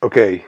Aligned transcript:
Oké, 0.00 0.42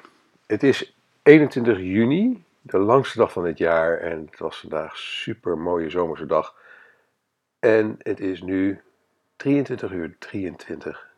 het 0.46 0.62
is 0.62 0.96
21 1.22 1.78
juni, 1.78 2.44
de 2.60 2.78
langste 2.78 3.18
dag 3.18 3.32
van 3.32 3.44
het 3.44 3.58
jaar. 3.58 3.98
En 3.98 4.26
het 4.30 4.38
was 4.38 4.60
vandaag 4.60 4.96
super 4.96 5.58
mooie 5.58 5.90
zomerse 5.90 6.26
dag. 6.26 6.54
En 7.58 7.96
het 7.98 8.20
is 8.20 8.42
nu 8.42 8.80
23 9.36 9.92
uur 9.92 10.16
23. 10.18 11.08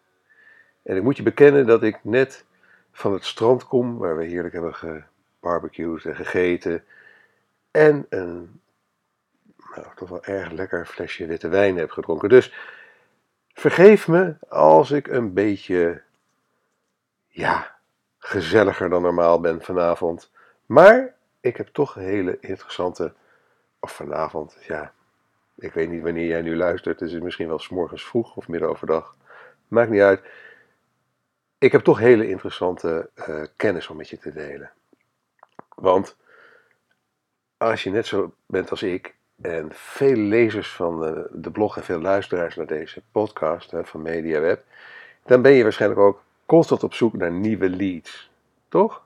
En 0.83 0.97
ik 0.97 1.03
moet 1.03 1.17
je 1.17 1.23
bekennen 1.23 1.67
dat 1.67 1.83
ik 1.83 2.05
net 2.05 2.45
van 2.93 3.13
het 3.13 3.25
strand 3.25 3.67
kom, 3.67 3.99
waar 3.99 4.17
we 4.17 4.25
heerlijk 4.25 4.55
hebben 4.55 4.75
gebarbecued 4.75 6.05
en 6.05 6.17
gegeten. 6.17 6.85
En 7.71 8.07
een 8.09 8.61
nou, 9.75 9.87
toch 9.95 10.09
wel 10.09 10.25
erg 10.25 10.51
lekker 10.51 10.87
flesje 10.87 11.27
witte 11.27 11.49
wijn 11.49 11.77
heb 11.77 11.91
gedronken. 11.91 12.29
Dus 12.29 12.55
vergeef 13.53 14.09
me 14.09 14.35
als 14.49 14.91
ik 14.91 15.07
een 15.07 15.33
beetje, 15.33 16.03
ja, 17.29 17.72
gezelliger 18.25 18.89
dan 18.89 19.03
normaal 19.03 19.41
ben 19.41 19.63
vanavond. 19.63 20.31
Maar 20.67 21.15
ik 21.41 21.57
heb 21.57 21.69
toch 21.69 21.95
hele 21.95 22.39
interessante, 22.41 23.13
of 23.81 23.93
vanavond, 23.93 24.57
ja, 24.61 24.93
ik 25.55 25.73
weet 25.73 25.89
niet 25.89 26.03
wanneer 26.03 26.27
jij 26.27 26.43
nu 26.43 26.57
luistert. 26.57 26.99
Dus 26.99 27.09
het 27.09 27.19
is 27.19 27.25
misschien 27.25 27.49
wel 27.49 27.59
s 27.59 27.69
morgens 27.69 28.05
vroeg 28.05 28.37
of 28.37 28.49
midden 28.49 28.69
overdag. 28.69 29.17
Maakt 29.69 29.91
niet 29.91 30.01
uit. 30.01 30.21
Ik 31.59 31.73
heb 31.73 31.81
toch 31.81 31.99
hele 31.99 32.29
interessante 32.29 33.11
uh, 33.29 33.43
kennis 33.57 33.89
om 33.89 33.97
met 33.97 34.09
je 34.09 34.19
te 34.19 34.33
delen. 34.33 34.71
Want 35.75 36.17
als 37.57 37.83
je 37.83 37.91
net 37.91 38.07
zo 38.07 38.35
bent 38.47 38.71
als 38.71 38.83
ik 38.83 39.15
en 39.41 39.69
veel 39.73 40.17
lezers 40.17 40.73
van 40.73 41.01
de, 41.01 41.29
de 41.33 41.51
blog 41.51 41.77
en 41.77 41.85
veel 41.85 42.01
luisteraars 42.01 42.57
naar 42.57 42.67
deze 42.67 43.03
podcast 43.13 43.73
van 43.83 44.03
MediaWeb, 44.03 44.65
dan 45.25 45.43
ben 45.43 45.53
je 45.53 45.63
waarschijnlijk 45.63 46.01
ook 46.01 46.23
constant 46.47 46.83
op 46.83 46.95
zoek 46.95 47.13
naar 47.13 47.33
nieuwe 47.33 47.69
leads. 47.69 48.31
Toch? 48.69 49.03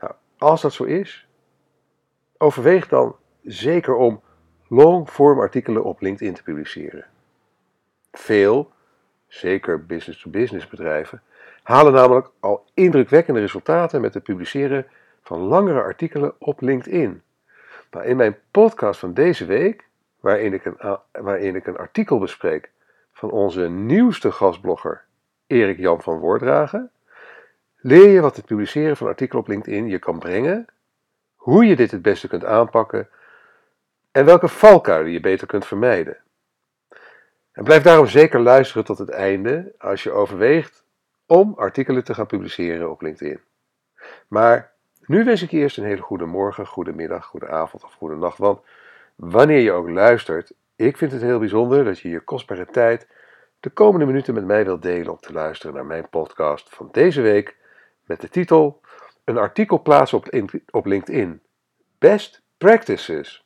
Nou, 0.00 0.12
als 0.38 0.62
dat 0.62 0.72
zo 0.72 0.84
is, 0.84 1.26
overweeg 2.36 2.88
dan 2.88 3.16
zeker 3.42 3.94
om 3.94 4.22
long-form 4.68 5.38
artikelen 5.40 5.84
op 5.84 6.00
LinkedIn 6.00 6.34
te 6.34 6.42
publiceren. 6.42 7.04
Veel, 8.12 8.72
zeker 9.26 9.86
business-to-business 9.86 10.68
bedrijven, 10.68 11.22
halen 11.62 11.92
namelijk 11.92 12.30
al 12.40 12.64
indrukwekkende 12.74 13.40
resultaten 13.40 14.00
met 14.00 14.14
het 14.14 14.22
publiceren 14.22 14.86
van 15.22 15.40
langere 15.40 15.82
artikelen 15.82 16.34
op 16.38 16.60
LinkedIn. 16.60 17.22
Nou, 17.90 18.06
in 18.06 18.16
mijn 18.16 18.38
podcast 18.50 19.00
van 19.00 19.14
deze 19.14 19.44
week, 19.44 19.88
waarin 20.20 20.52
ik, 20.52 20.64
een, 20.64 20.98
waarin 21.12 21.54
ik 21.54 21.66
een 21.66 21.76
artikel 21.76 22.18
bespreek 22.18 22.70
van 23.12 23.30
onze 23.30 23.68
nieuwste 23.68 24.32
gastblogger 24.32 25.04
Erik 25.52 25.78
Jan 25.78 26.02
van 26.02 26.18
Woordragen, 26.18 26.90
leer 27.76 28.08
je 28.08 28.20
wat 28.20 28.36
het 28.36 28.44
publiceren 28.44 28.96
van 28.96 29.06
artikelen 29.06 29.42
op 29.42 29.48
LinkedIn 29.48 29.88
je 29.88 29.98
kan 29.98 30.18
brengen, 30.18 30.66
hoe 31.34 31.66
je 31.66 31.76
dit 31.76 31.90
het 31.90 32.02
beste 32.02 32.28
kunt 32.28 32.44
aanpakken 32.44 33.08
en 34.10 34.24
welke 34.24 34.48
valkuilen 34.48 35.12
je 35.12 35.20
beter 35.20 35.46
kunt 35.46 35.66
vermijden. 35.66 36.16
En 37.52 37.64
blijf 37.64 37.82
daarom 37.82 38.06
zeker 38.06 38.40
luisteren 38.40 38.84
tot 38.84 38.98
het 38.98 39.08
einde 39.08 39.72
als 39.78 40.02
je 40.02 40.10
overweegt 40.10 40.84
om 41.26 41.54
artikelen 41.56 42.04
te 42.04 42.14
gaan 42.14 42.26
publiceren 42.26 42.90
op 42.90 43.02
LinkedIn. 43.02 43.40
Maar 44.28 44.72
nu 45.06 45.24
wens 45.24 45.42
ik 45.42 45.50
je 45.50 45.58
eerst 45.58 45.78
een 45.78 45.84
hele 45.84 46.02
goede 46.02 46.26
morgen, 46.26 46.66
goede 46.66 46.92
middag, 46.92 47.24
goede 47.24 47.48
avond 47.48 47.84
of 47.84 47.92
goede 47.92 48.16
nacht. 48.16 48.38
Want 48.38 48.60
wanneer 49.14 49.60
je 49.60 49.72
ook 49.72 49.88
luistert, 49.88 50.52
ik 50.76 50.96
vind 50.96 51.12
het 51.12 51.22
heel 51.22 51.38
bijzonder 51.38 51.84
dat 51.84 51.98
je 51.98 52.08
je 52.08 52.20
kostbare 52.20 52.66
tijd 52.66 53.06
de 53.62 53.70
komende 53.70 54.06
minuten 54.06 54.34
met 54.34 54.44
mij 54.44 54.64
wilt 54.64 54.82
delen 54.82 55.12
om 55.12 55.18
te 55.18 55.32
luisteren 55.32 55.74
naar 55.74 55.86
mijn 55.86 56.08
podcast 56.08 56.74
van 56.74 56.88
deze 56.92 57.20
week 57.20 57.56
met 58.04 58.20
de 58.20 58.28
titel 58.28 58.80
Een 59.24 59.38
artikel 59.38 59.82
plaatsen 59.82 60.22
op 60.70 60.86
LinkedIn. 60.86 61.42
Best 61.98 62.42
Practices. 62.58 63.44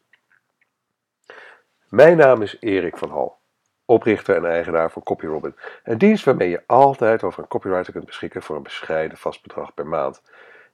Mijn 1.89 2.17
naam 2.17 2.43
is 2.43 2.57
Erik 2.61 2.97
van 2.97 3.11
Hal, 3.11 3.39
oprichter 3.85 4.37
en 4.37 4.45
eigenaar 4.45 4.91
van 4.91 5.03
CopyRobin. 5.03 5.57
Een 5.85 5.99
dienst 5.99 6.25
waarmee 6.25 6.49
je 6.49 6.63
altijd 6.67 7.23
over 7.23 7.43
een 7.43 7.49
copywriter 7.49 7.93
kunt 7.93 8.07
beschikken 8.07 8.43
voor 8.43 8.57
een 8.57 8.63
bescheiden 8.63 9.19
vast 9.19 9.43
bedrag 9.43 9.75
per 9.75 9.87
maand. 9.87 10.23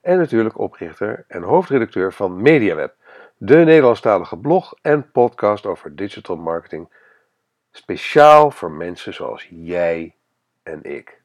En 0.01 0.19
natuurlijk 0.19 0.59
oprichter 0.59 1.25
en 1.29 1.43
hoofdredacteur 1.43 2.13
van 2.13 2.43
MediaWeb, 2.43 2.95
de 3.37 3.57
Nederlandstalige 3.57 4.37
blog 4.37 4.75
en 4.83 5.11
podcast 5.11 5.67
over 5.67 5.97
digital 5.97 6.37
marketing, 6.37 6.89
speciaal 7.73 8.51
voor 8.51 8.71
mensen 8.71 9.15
zoals 9.15 9.49
jij 9.51 10.15
en 10.63 10.83
ik. 10.83 11.21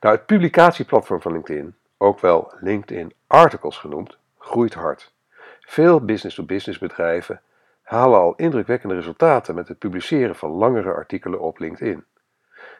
Nou, 0.00 0.16
het 0.16 0.26
publicatieplatform 0.26 1.20
van 1.20 1.32
LinkedIn, 1.32 1.74
ook 1.98 2.20
wel 2.20 2.52
LinkedIn 2.60 3.12
Articles 3.26 3.78
genoemd, 3.78 4.18
groeit 4.38 4.74
hard. 4.74 5.12
Veel 5.60 6.04
business-to-business 6.04 6.78
bedrijven 6.78 7.40
halen 7.82 8.18
al 8.18 8.34
indrukwekkende 8.34 8.94
resultaten 8.94 9.54
met 9.54 9.68
het 9.68 9.78
publiceren 9.78 10.36
van 10.36 10.50
langere 10.50 10.92
artikelen 10.92 11.40
op 11.40 11.58
LinkedIn. 11.58 12.04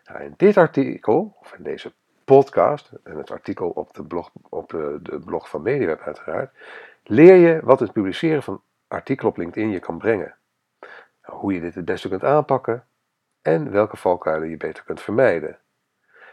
Nou, 0.05 0.23
in 0.23 0.35
dit 0.37 0.57
artikel, 0.57 1.37
of 1.41 1.53
in 1.53 1.63
deze 1.63 1.93
podcast 2.25 2.91
en 3.03 3.17
het 3.17 3.31
artikel 3.31 3.69
op 3.69 3.95
de 3.95 4.05
blog, 4.05 4.31
op 4.49 4.71
de, 4.71 4.99
de 5.03 5.19
blog 5.19 5.49
van 5.49 5.63
MediaWeb 5.63 6.01
uiteraard, 6.01 6.55
leer 7.05 7.35
je 7.35 7.61
wat 7.63 7.81
het 7.81 7.93
publiceren 7.93 8.43
van 8.43 8.63
artikelen 8.91 9.31
op 9.31 9.37
LinkedIn 9.39 9.71
je 9.71 9.79
kan 9.79 9.99
brengen. 9.99 10.35
Hoe 11.21 11.53
je 11.53 11.61
dit 11.61 11.75
het 11.75 11.85
beste 11.85 12.09
kunt 12.09 12.25
aanpakken 12.25 12.87
en 13.43 13.71
welke 13.71 13.97
valkuilen 13.97 14.49
je 14.49 14.57
beter 14.57 14.85
kunt 14.85 15.01
vermijden. 15.01 15.59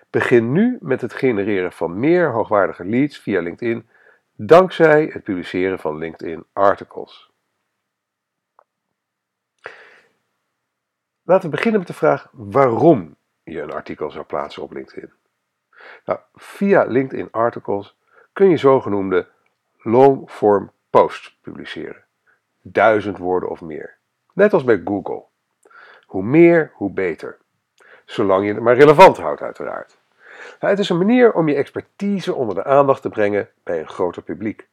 Begin 0.09 0.51
nu 0.51 0.77
met 0.81 1.01
het 1.01 1.13
genereren 1.13 1.71
van 1.71 1.99
meer 1.99 2.31
hoogwaardige 2.31 2.85
leads 2.85 3.17
via 3.17 3.41
LinkedIn 3.41 3.89
dankzij 4.33 5.09
het 5.13 5.23
publiceren 5.23 5.79
van 5.79 5.97
LinkedIn 5.97 6.45
articles. 6.53 7.31
Laten 11.23 11.49
we 11.49 11.55
beginnen 11.55 11.79
met 11.79 11.87
de 11.87 11.93
vraag 11.93 12.29
waarom 12.31 13.15
je 13.43 13.61
een 13.61 13.73
artikel 13.73 14.11
zou 14.11 14.25
plaatsen 14.25 14.63
op 14.63 14.71
LinkedIn. 14.71 15.13
Nou, 16.05 16.19
via 16.33 16.83
LinkedIn 16.83 17.31
articles 17.31 17.97
kun 18.33 18.49
je 18.49 18.57
zogenoemde 18.57 19.27
long-form 19.77 20.71
posts 20.89 21.39
publiceren. 21.41 22.06
Duizend 22.71 23.17
woorden 23.17 23.49
of 23.49 23.61
meer. 23.61 23.97
Net 24.33 24.53
als 24.53 24.63
bij 24.63 24.81
Google. 24.85 25.23
Hoe 26.05 26.23
meer, 26.23 26.71
hoe 26.73 26.91
beter. 26.91 27.37
Zolang 28.05 28.45
je 28.45 28.53
het 28.53 28.63
maar 28.63 28.75
relevant 28.75 29.17
houdt, 29.17 29.41
uiteraard. 29.41 29.97
Nou, 30.59 30.73
het 30.73 30.79
is 30.79 30.89
een 30.89 30.97
manier 30.97 31.33
om 31.33 31.47
je 31.47 31.55
expertise 31.55 32.33
onder 32.33 32.55
de 32.55 32.63
aandacht 32.63 33.01
te 33.01 33.09
brengen 33.09 33.49
bij 33.63 33.79
een 33.79 33.87
groter 33.87 34.21
publiek. 34.21 34.67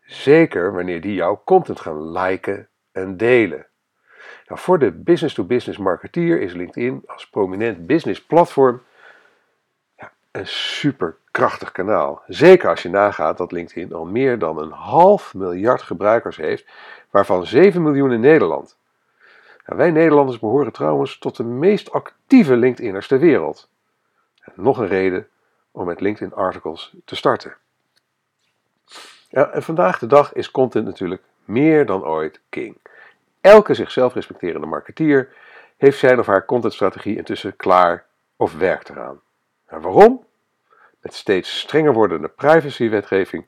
Zeker 0.00 0.72
wanneer 0.72 1.00
die 1.00 1.14
jouw 1.14 1.42
content 1.44 1.80
gaan 1.80 2.10
liken 2.10 2.68
en 2.92 3.16
delen. 3.16 3.66
Nou, 4.46 4.60
voor 4.60 4.78
de 4.78 4.92
business-to-business 4.92 5.78
marketeer 5.78 6.40
is 6.40 6.52
LinkedIn 6.52 7.02
als 7.06 7.28
prominent 7.28 7.86
business 7.86 8.24
platform 8.24 8.82
ja, 9.96 10.12
een 10.30 10.46
super 10.46 11.16
krachtig 11.36 11.72
kanaal. 11.72 12.22
Zeker 12.26 12.68
als 12.68 12.82
je 12.82 12.88
nagaat 12.88 13.38
dat 13.38 13.52
LinkedIn 13.52 13.92
al 13.92 14.04
meer 14.04 14.38
dan 14.38 14.58
een 14.58 14.70
half 14.70 15.34
miljard 15.34 15.82
gebruikers 15.82 16.36
heeft, 16.36 16.66
waarvan 17.10 17.46
7 17.46 17.82
miljoen 17.82 18.12
in 18.12 18.20
Nederland. 18.20 18.76
Wij 19.64 19.90
Nederlanders 19.90 20.38
behoren 20.38 20.72
trouwens 20.72 21.18
tot 21.18 21.36
de 21.36 21.44
meest 21.44 21.92
actieve 21.92 22.56
LinkedIners 22.56 23.06
ter 23.06 23.18
wereld. 23.18 23.68
Nog 24.54 24.78
een 24.78 24.86
reden 24.86 25.28
om 25.70 25.86
met 25.86 26.00
LinkedIn 26.00 26.34
Articles 26.34 26.94
te 27.04 27.16
starten. 27.16 27.56
Ja, 29.28 29.50
en 29.50 29.62
vandaag 29.62 29.98
de 29.98 30.06
dag 30.06 30.32
is 30.32 30.50
content 30.50 30.84
natuurlijk 30.84 31.22
meer 31.44 31.86
dan 31.86 32.04
ooit 32.04 32.40
king. 32.48 32.76
Elke 33.40 33.74
zichzelf 33.74 34.14
respecterende 34.14 34.66
marketeer 34.66 35.34
heeft 35.76 35.98
zijn 35.98 36.18
of 36.18 36.26
haar 36.26 36.44
contentstrategie 36.44 37.16
intussen 37.16 37.56
klaar 37.56 38.06
of 38.36 38.54
werkt 38.54 38.88
eraan. 38.88 39.20
En 39.66 39.80
waarom? 39.80 40.25
Met 41.06 41.14
steeds 41.14 41.58
strenger 41.58 41.92
wordende 41.92 42.28
privacywetgeving 42.28 43.46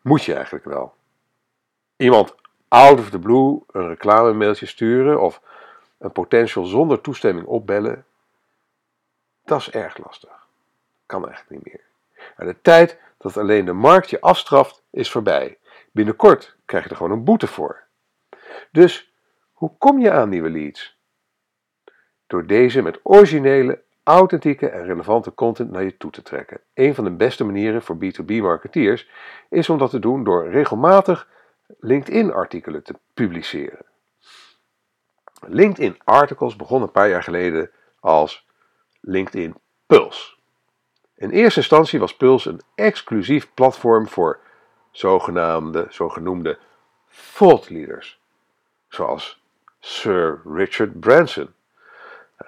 moet 0.00 0.24
je 0.24 0.34
eigenlijk 0.34 0.64
wel. 0.64 0.94
Iemand 1.96 2.34
out 2.68 2.98
of 2.98 3.10
the 3.10 3.18
blue 3.18 3.62
een 3.70 3.88
reclamemailtje 3.88 4.66
sturen 4.66 5.20
of 5.20 5.42
een 5.98 6.12
potential 6.12 6.64
zonder 6.64 7.00
toestemming 7.00 7.46
opbellen, 7.46 8.04
dat 9.44 9.60
is 9.60 9.70
erg 9.70 9.98
lastig 10.04 10.46
kan 11.10 11.26
eigenlijk 11.26 11.64
niet 11.64 11.74
meer. 11.74 11.84
de 12.46 12.60
tijd 12.60 12.98
dat 13.18 13.36
alleen 13.36 13.64
de 13.64 13.72
markt 13.72 14.10
je 14.10 14.20
afstraft 14.20 14.82
is 14.90 15.10
voorbij. 15.10 15.58
Binnenkort 15.92 16.56
krijg 16.64 16.84
je 16.84 16.90
er 16.90 16.96
gewoon 16.96 17.12
een 17.12 17.24
boete 17.24 17.46
voor. 17.46 17.82
Dus 18.70 19.12
hoe 19.52 19.72
kom 19.78 19.98
je 19.98 20.10
aan 20.10 20.28
nieuwe 20.28 20.50
leads? 20.50 20.98
Door 22.26 22.46
deze 22.46 22.82
met 22.82 23.00
originele, 23.02 23.82
authentieke 24.10 24.68
en 24.68 24.84
relevante 24.84 25.34
content 25.34 25.70
naar 25.70 25.82
je 25.82 25.96
toe 25.96 26.10
te 26.10 26.22
trekken. 26.22 26.60
Een 26.74 26.94
van 26.94 27.04
de 27.04 27.10
beste 27.10 27.44
manieren 27.44 27.82
voor 27.82 27.96
B2B-marketeers 27.96 29.08
is 29.48 29.68
om 29.68 29.78
dat 29.78 29.90
te 29.90 29.98
doen 29.98 30.24
door 30.24 30.50
regelmatig 30.50 31.28
LinkedIn-artikelen 31.78 32.82
te 32.82 32.94
publiceren. 33.14 33.84
LinkedIn-articles 35.46 36.56
begon 36.56 36.82
een 36.82 36.90
paar 36.90 37.08
jaar 37.08 37.22
geleden 37.22 37.70
als 38.00 38.46
LinkedIn 39.00 39.54
Pulse. 39.86 40.34
In 41.14 41.30
eerste 41.30 41.60
instantie 41.60 41.98
was 41.98 42.16
Puls 42.16 42.46
een 42.46 42.60
exclusief 42.74 43.54
platform 43.54 44.08
voor 44.08 44.40
zogenaamde, 44.90 45.86
zogenoemde 45.88 46.58
thought 47.36 47.70
leaders, 47.70 48.20
zoals 48.88 49.42
Sir 49.80 50.40
Richard 50.44 51.00
Branson. 51.00 51.54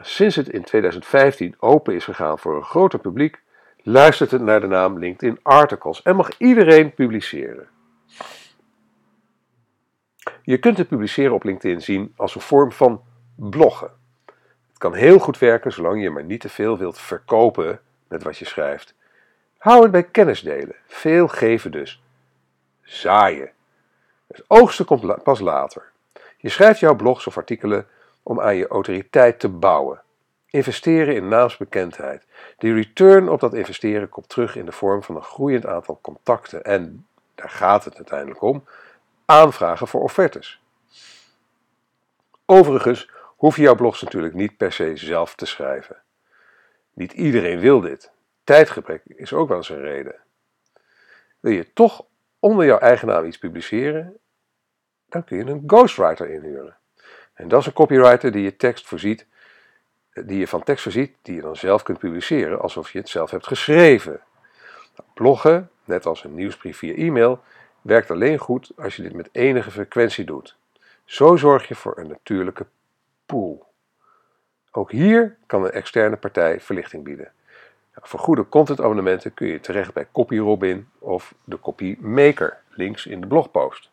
Sinds 0.01 0.37
het 0.37 0.49
in 0.49 0.65
2015 0.65 1.55
open 1.59 1.95
is 1.95 2.05
gegaan 2.05 2.39
voor 2.39 2.57
een 2.57 2.65
groter 2.65 2.99
publiek, 2.99 3.43
luistert 3.77 4.31
het 4.31 4.43
naar 4.43 4.61
de 4.61 4.67
naam 4.67 4.99
LinkedIn 4.99 5.39
Articles 5.43 6.03
en 6.03 6.17
mag 6.17 6.39
iedereen 6.39 6.95
publiceren. 6.95 7.69
Je 10.43 10.59
kunt 10.59 10.79
het 10.79 10.89
publiceren 10.89 11.35
op 11.35 11.45
LinkedIn 11.45 11.81
zien 11.81 12.13
als 12.17 12.35
een 12.35 12.41
vorm 12.41 12.73
van 12.73 13.03
bloggen. 13.35 13.91
Het 14.69 14.79
kan 14.79 14.95
heel 14.95 15.19
goed 15.19 15.39
werken 15.39 15.73
zolang 15.73 16.03
je 16.03 16.11
maar 16.11 16.25
niet 16.25 16.41
te 16.41 16.49
veel 16.49 16.79
wilt 16.79 16.99
verkopen 16.99 17.81
met 18.09 18.23
wat 18.23 18.39
je 18.39 18.45
schrijft. 18.45 18.95
Hou 19.59 19.83
het 19.83 19.91
bij 19.91 20.05
kennis 20.05 20.41
delen. 20.41 20.75
Veel 20.87 21.29
geven 21.29 21.71
dus. 21.71 22.03
Zaaien. 22.83 23.51
Het 24.27 24.45
oogsten 24.47 24.85
komt 24.85 25.23
pas 25.23 25.41
later. 25.41 25.91
Je 26.37 26.49
schrijft 26.49 26.81
jouw 26.81 26.97
blogs 26.97 27.27
of 27.27 27.37
artikelen 27.37 27.87
om 28.23 28.41
aan 28.41 28.57
je 28.57 28.67
autoriteit 28.67 29.41
te 29.41 29.49
bouwen. 29.49 30.03
Investeren 30.47 31.15
in 31.15 31.29
naamsbekendheid. 31.29 32.27
De 32.59 32.75
return 32.75 33.29
op 33.29 33.41
dat 33.41 33.55
investeren 33.55 34.09
komt 34.09 34.29
terug 34.29 34.57
in 34.57 34.65
de 34.65 34.73
vorm 34.73 35.03
van 35.03 35.17
een 35.17 35.23
groeiend 35.23 35.67
aantal 35.67 35.99
contacten 36.03 36.65
en, 36.65 37.07
daar 37.35 37.51
gaat 37.51 37.85
het 37.85 37.97
uiteindelijk 37.97 38.43
om, 38.43 38.65
aanvragen 39.25 39.89
voor 39.89 40.03
offertes. 40.03 40.63
Overigens 42.47 43.11
hoef 43.37 43.57
je 43.57 43.63
jouw 43.63 43.75
blogs 43.75 44.03
natuurlijk 44.03 44.35
niet 44.35 44.57
per 44.57 44.73
se 44.73 44.97
zelf 44.97 45.35
te 45.35 45.47
schrijven. 45.47 45.97
Niet 46.93 47.13
iedereen 47.13 47.59
wil 47.59 47.81
dit. 47.81 48.11
Tijdgebrek 48.45 49.03
is 49.05 49.33
ook 49.33 49.49
wel 49.49 49.57
eens 49.57 49.69
een 49.69 49.81
reden. 49.81 50.15
Wil 51.41 51.53
je 51.53 51.73
toch 51.73 52.05
onder 52.39 52.67
jouw 52.67 52.79
eigen 52.79 53.09
naam 53.09 53.25
iets 53.25 53.39
publiceren, 53.39 54.19
dan 55.09 55.25
kun 55.25 55.37
je 55.37 55.45
een 55.45 55.63
ghostwriter 55.67 56.31
inhuren. 56.31 56.77
En 57.43 57.49
dat 57.49 57.61
is 57.61 57.67
een 57.67 57.73
copywriter 57.73 58.33
die 58.33 58.43
je 58.43 58.57
tekst 58.57 58.87
voorziet, 58.87 59.27
die 60.13 60.39
je 60.39 60.49
van 60.49 60.63
tekst 60.63 60.83
voorziet 60.83 61.17
die 61.23 61.35
je 61.35 61.41
dan 61.41 61.57
zelf 61.57 61.83
kunt 61.83 61.99
publiceren 61.99 62.61
alsof 62.61 62.93
je 62.93 62.99
het 62.99 63.09
zelf 63.09 63.31
hebt 63.31 63.47
geschreven. 63.47 64.21
Nou, 64.97 65.09
bloggen, 65.15 65.71
net 65.85 66.07
als 66.07 66.25
een 66.25 66.35
nieuwsbrief 66.35 66.79
via 66.79 66.95
e-mail, 66.95 67.43
werkt 67.81 68.11
alleen 68.11 68.39
goed 68.39 68.73
als 68.77 68.97
je 68.97 69.03
dit 69.03 69.13
met 69.13 69.29
enige 69.33 69.71
frequentie 69.71 70.25
doet. 70.25 70.57
Zo 71.05 71.37
zorg 71.37 71.69
je 71.69 71.75
voor 71.75 71.99
een 71.99 72.09
natuurlijke 72.09 72.67
pool. 73.27 73.67
Ook 74.71 74.91
hier 74.91 75.37
kan 75.47 75.65
een 75.65 75.71
externe 75.71 76.17
partij 76.17 76.61
verlichting 76.61 77.05
bieden. 77.05 77.33
Nou, 77.95 78.09
voor 78.09 78.21
goede 78.21 78.49
contentabonnementen 78.49 79.35
kun 79.35 79.47
je 79.47 79.61
terecht 79.61 79.93
bij 79.93 80.07
CopyRobin 80.13 80.89
of 80.99 81.35
de 81.45 81.61
CopyMaker, 81.61 82.59
links 82.69 83.07
in 83.07 83.21
de 83.21 83.27
blogpost. 83.27 83.92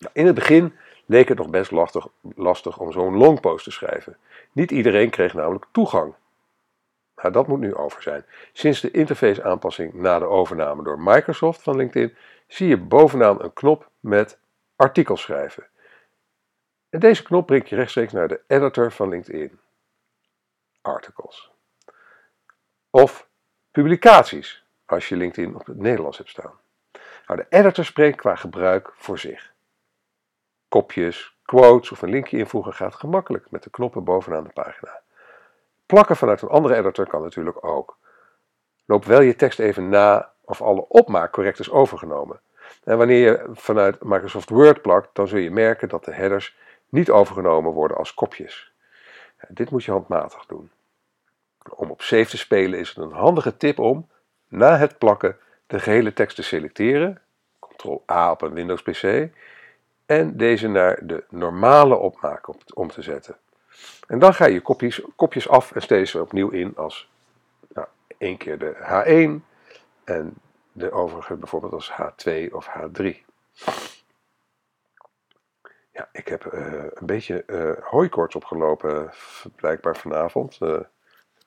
Nou, 0.00 0.12
in 0.12 0.26
het 0.26 0.34
begin 0.34 0.76
leek 1.06 1.28
het 1.28 1.38
nog 1.38 1.50
best 1.50 1.70
lastig, 1.70 2.06
lastig 2.34 2.78
om 2.78 2.92
zo'n 2.92 3.16
longpost 3.16 3.64
te 3.64 3.70
schrijven. 3.70 4.16
Niet 4.52 4.70
iedereen 4.70 5.10
kreeg 5.10 5.34
namelijk 5.34 5.66
toegang. 5.72 6.14
Nou, 7.16 7.32
dat 7.32 7.46
moet 7.46 7.60
nu 7.60 7.74
over 7.74 8.02
zijn. 8.02 8.24
Sinds 8.52 8.80
de 8.80 8.90
interface-aanpassing 8.90 9.94
na 9.94 10.18
de 10.18 10.24
overname 10.24 10.82
door 10.82 11.00
Microsoft 11.00 11.62
van 11.62 11.76
LinkedIn 11.76 12.16
zie 12.46 12.68
je 12.68 12.76
bovenaan 12.76 13.42
een 13.42 13.52
knop 13.52 13.90
met 14.00 14.38
artikels 14.76 15.20
schrijven. 15.20 15.66
En 16.90 17.00
deze 17.00 17.22
knop 17.22 17.46
brengt 17.46 17.68
je 17.68 17.76
rechtstreeks 17.76 18.12
naar 18.12 18.28
de 18.28 18.40
editor 18.46 18.92
van 18.92 19.08
LinkedIn. 19.08 19.58
Articles. 20.82 21.50
Of 22.90 23.28
publicaties, 23.70 24.64
als 24.86 25.08
je 25.08 25.16
LinkedIn 25.16 25.54
op 25.54 25.66
het 25.66 25.76
Nederlands 25.76 26.18
hebt 26.18 26.30
staan. 26.30 26.58
Nou, 27.26 27.40
de 27.40 27.46
editor 27.56 27.84
spreekt 27.84 28.16
qua 28.16 28.34
gebruik 28.34 28.92
voor 28.94 29.18
zich. 29.18 29.49
Kopjes, 30.70 31.36
quotes 31.44 31.90
of 31.90 32.02
een 32.02 32.10
linkje 32.10 32.38
invoegen 32.38 32.72
gaat 32.72 32.94
gemakkelijk 32.94 33.50
met 33.50 33.62
de 33.62 33.70
knoppen 33.70 34.04
bovenaan 34.04 34.44
de 34.44 34.50
pagina. 34.50 35.00
Plakken 35.86 36.16
vanuit 36.16 36.42
een 36.42 36.48
andere 36.48 36.76
editor 36.76 37.06
kan 37.06 37.22
natuurlijk 37.22 37.64
ook. 37.64 37.98
Loop 38.86 39.04
wel 39.04 39.20
je 39.20 39.36
tekst 39.36 39.58
even 39.58 39.88
na 39.88 40.32
of 40.44 40.62
alle 40.62 40.88
opmaak 40.88 41.32
correct 41.32 41.58
is 41.58 41.70
overgenomen. 41.70 42.40
En 42.84 42.98
wanneer 42.98 43.18
je 43.18 43.48
vanuit 43.52 44.02
Microsoft 44.02 44.48
Word 44.48 44.82
plakt, 44.82 45.08
dan 45.12 45.28
zul 45.28 45.38
je 45.38 45.50
merken 45.50 45.88
dat 45.88 46.04
de 46.04 46.14
headers 46.14 46.56
niet 46.88 47.10
overgenomen 47.10 47.72
worden 47.72 47.96
als 47.96 48.14
kopjes. 48.14 48.72
Dit 49.48 49.70
moet 49.70 49.84
je 49.84 49.90
handmatig 49.90 50.46
doen. 50.46 50.70
Om 51.74 51.90
op 51.90 52.02
save 52.02 52.30
te 52.30 52.38
spelen 52.38 52.78
is 52.78 52.88
het 52.88 52.98
een 52.98 53.12
handige 53.12 53.56
tip 53.56 53.78
om, 53.78 54.08
na 54.48 54.76
het 54.76 54.98
plakken, 54.98 55.36
de 55.66 55.78
gehele 55.78 56.12
tekst 56.12 56.36
te 56.36 56.42
selecteren, 56.42 57.22
Ctrl-A 57.58 58.30
op 58.30 58.42
een 58.42 58.52
Windows 58.52 58.82
PC, 58.82 59.28
en 60.10 60.36
deze 60.36 60.68
naar 60.68 61.06
de 61.06 61.24
normale 61.28 61.96
opmaak 61.96 62.48
om 62.76 62.88
te 62.88 63.02
zetten. 63.02 63.36
En 64.06 64.18
dan 64.18 64.34
ga 64.34 64.46
je 64.46 64.60
kopjes, 64.60 65.02
kopjes 65.16 65.48
af 65.48 65.72
en 65.72 65.82
steeds 65.82 66.14
opnieuw 66.14 66.48
in 66.48 66.76
als 66.76 67.10
nou, 67.68 67.86
één 68.18 68.36
keer 68.36 68.58
de 68.58 68.74
H1 68.74 69.44
en 70.04 70.34
de 70.72 70.92
overige 70.92 71.34
bijvoorbeeld 71.34 71.72
als 71.72 71.92
H2 71.92 72.52
of 72.52 72.68
H3. 72.68 73.06
Ja, 75.92 76.08
ik 76.12 76.28
heb 76.28 76.52
uh, 76.52 76.84
een 76.94 77.06
beetje 77.06 77.44
uh, 77.46 77.72
hooikoorts 77.84 78.34
opgelopen, 78.34 79.10
blijkbaar 79.56 79.96
vanavond. 79.96 80.58
Uh, 80.62 80.80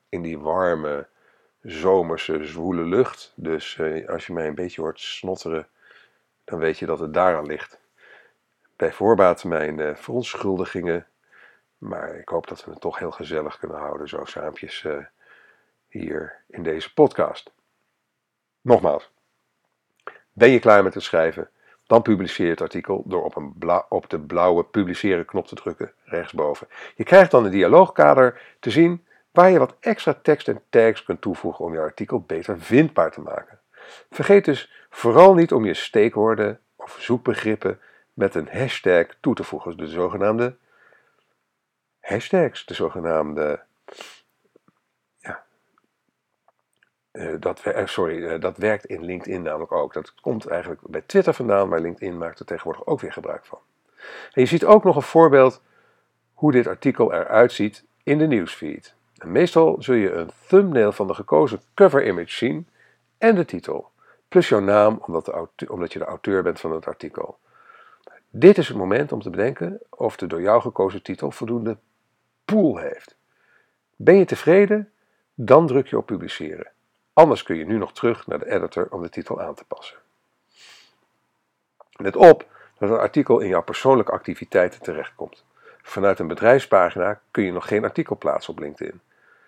in 0.10 0.22
die 0.22 0.40
warme, 0.40 1.08
zomerse, 1.62 2.46
zwoele 2.46 2.84
lucht. 2.84 3.34
Dus 3.36 3.82
als 4.08 4.26
je 4.26 4.34
mij 4.34 4.48
een 4.48 4.56
beetje 4.56 4.82
hoort 4.82 5.00
snotteren, 5.00 5.68
dan 6.44 6.60
weet 6.60 6.80
je 6.80 6.86
dat 6.86 7.00
het 7.00 7.14
daaraan 7.14 7.46
ligt. 7.46 7.82
Bij 8.76 8.94
voorbaat 8.94 9.44
mijn 9.44 9.98
verontschuldigingen. 9.98 11.08
Maar 11.78 12.16
ik 12.16 12.30
hoop 12.30 12.48
dat 12.48 12.66
we 12.66 12.72
het 12.72 12.82
toch 12.82 13.00
heel 13.00 13.12
gezellig 13.12 13.60
kunnen 13.60 13.78
houden, 13.78 14.10
zo 14.10 14.26
saampjes 14.26 14.88
hier 15.88 16.44
in 16.48 16.64
deze 16.64 16.94
podcast. 16.94 17.52
Nogmaals, 18.62 19.12
ben 20.32 20.50
je 20.50 20.60
klaar 20.60 20.84
met 20.84 20.94
het 20.94 21.04
schrijven? 21.04 21.50
Dan 21.88 22.02
publiceer 22.02 22.46
je 22.46 22.52
het 22.52 22.62
artikel 22.62 23.04
door 23.06 23.24
op, 23.24 23.36
een 23.36 23.54
op 23.90 24.10
de 24.10 24.20
blauwe 24.20 24.64
publiceren 24.64 25.26
knop 25.26 25.48
te 25.48 25.56
drukken 25.56 25.94
rechtsboven. 26.04 26.68
Je 26.96 27.04
krijgt 27.04 27.32
dan 27.32 27.46
een 27.46 27.52
dialoogkader 27.52 28.42
te 28.60 28.70
zien 28.70 29.06
waar 29.32 29.50
je 29.50 29.60
wat 29.60 29.76
extra 29.80 30.14
tekst 30.14 30.48
en 30.48 30.62
tags 30.70 31.04
kunt 31.04 31.22
toevoegen 31.22 31.66
om 31.66 31.74
je 31.74 31.80
artikel 31.80 32.22
beter 32.22 32.60
vindbaar 32.60 33.12
te 33.12 33.22
maken. 33.22 33.60
Vergeet 34.10 34.46
dus 34.46 34.86
vooral 34.90 35.34
niet 35.34 35.52
om 35.52 35.66
je 35.66 35.74
steekwoorden 35.74 36.60
of 36.76 36.98
zoekbegrippen 37.00 37.80
met 38.14 38.36
een 38.36 38.50
hashtag 38.52 39.08
toe 39.20 39.36
te 39.36 39.44
voegen, 39.44 39.78
de 39.78 39.88
zogenaamde 39.88 40.56
hashtags, 42.00 42.66
de 42.66 42.74
zogenaamde 42.74 43.64
Uh, 47.14 47.34
dat, 47.40 47.66
uh, 47.68 47.86
sorry, 47.86 48.18
uh, 48.18 48.40
dat 48.40 48.58
werkt 48.58 48.86
in 48.86 49.06
LinkedIn 49.06 49.42
namelijk 49.42 49.72
ook. 49.72 49.94
Dat 49.94 50.14
komt 50.22 50.48
eigenlijk 50.48 50.82
bij 50.82 51.02
Twitter 51.02 51.34
vandaan, 51.34 51.70
maar 51.70 51.80
LinkedIn 51.80 52.18
maakt 52.18 52.40
er 52.40 52.46
tegenwoordig 52.46 52.86
ook 52.86 53.00
weer 53.00 53.14
gebruik 53.14 53.46
van. 53.46 53.60
En 54.32 54.42
je 54.42 54.46
ziet 54.46 54.66
ook 54.66 54.84
nog 54.84 54.96
een 54.96 55.02
voorbeeld 55.02 55.62
hoe 56.34 56.52
dit 56.52 56.68
artikel 56.68 57.14
eruit 57.14 57.52
ziet 57.52 57.84
in 58.04 58.18
de 58.18 58.28
nieuwsfeed. 58.28 58.96
En 59.18 59.32
meestal 59.32 59.76
zul 59.80 59.96
je 59.96 60.12
een 60.12 60.32
thumbnail 60.48 60.92
van 60.92 61.08
de 61.08 61.14
gekozen 61.14 61.62
cover 61.74 62.08
image 62.08 62.36
zien 62.36 62.68
en 63.18 63.36
de 63.36 63.46
titel, 63.46 63.92
plus 64.28 64.50
jouw 64.50 64.60
naam 64.60 65.00
omdat, 65.06 65.34
omdat 65.68 65.94
je 65.94 66.00
de 66.00 66.06
auteur 66.06 66.44
bent 66.44 66.60
van 66.60 66.72
het 66.72 66.88
artikel. 66.88 67.38
Dit 68.36 68.58
is 68.58 68.68
het 68.68 68.78
moment 68.78 69.12
om 69.12 69.22
te 69.22 69.30
bedenken 69.30 69.82
of 69.90 70.16
de 70.16 70.28
door 70.28 70.42
jou 70.42 70.62
gekozen 70.62 71.02
titel 71.02 71.32
voldoende 71.32 71.78
pool 72.46 72.78
heeft. 72.78 73.16
Ben 73.96 74.16
je 74.16 74.26
tevreden? 74.26 74.92
Dan 75.34 75.68
druk 75.68 75.88
je 75.88 75.98
op 75.98 76.06
publiceren. 76.06 76.72
Anders 77.14 77.44
kun 77.44 77.56
je 77.56 77.66
nu 77.66 77.78
nog 77.78 77.94
terug 77.94 78.28
naar 78.28 78.40
de 78.40 78.52
editor 78.52 78.88
om 78.90 79.02
de 79.02 79.10
titel 79.10 79.42
aan 79.42 79.56
te 79.56 79.66
passen. 79.66 79.98
Let 81.92 82.16
op 82.16 82.48
dat 82.78 82.90
een 82.90 82.98
artikel 82.98 83.40
in 83.40 83.48
jouw 83.48 83.64
persoonlijke 83.64 84.12
activiteiten 84.12 84.82
terechtkomt. 84.82 85.46
Vanuit 85.82 86.20
een 86.20 86.28
bedrijfspagina 86.28 87.20
kun 87.32 87.44
je 87.44 87.52
nog 87.52 87.68
geen 87.68 87.84
artikel 87.84 88.18
plaatsen 88.18 88.54
op 88.54 88.60
LinkedIn. 88.60 89.02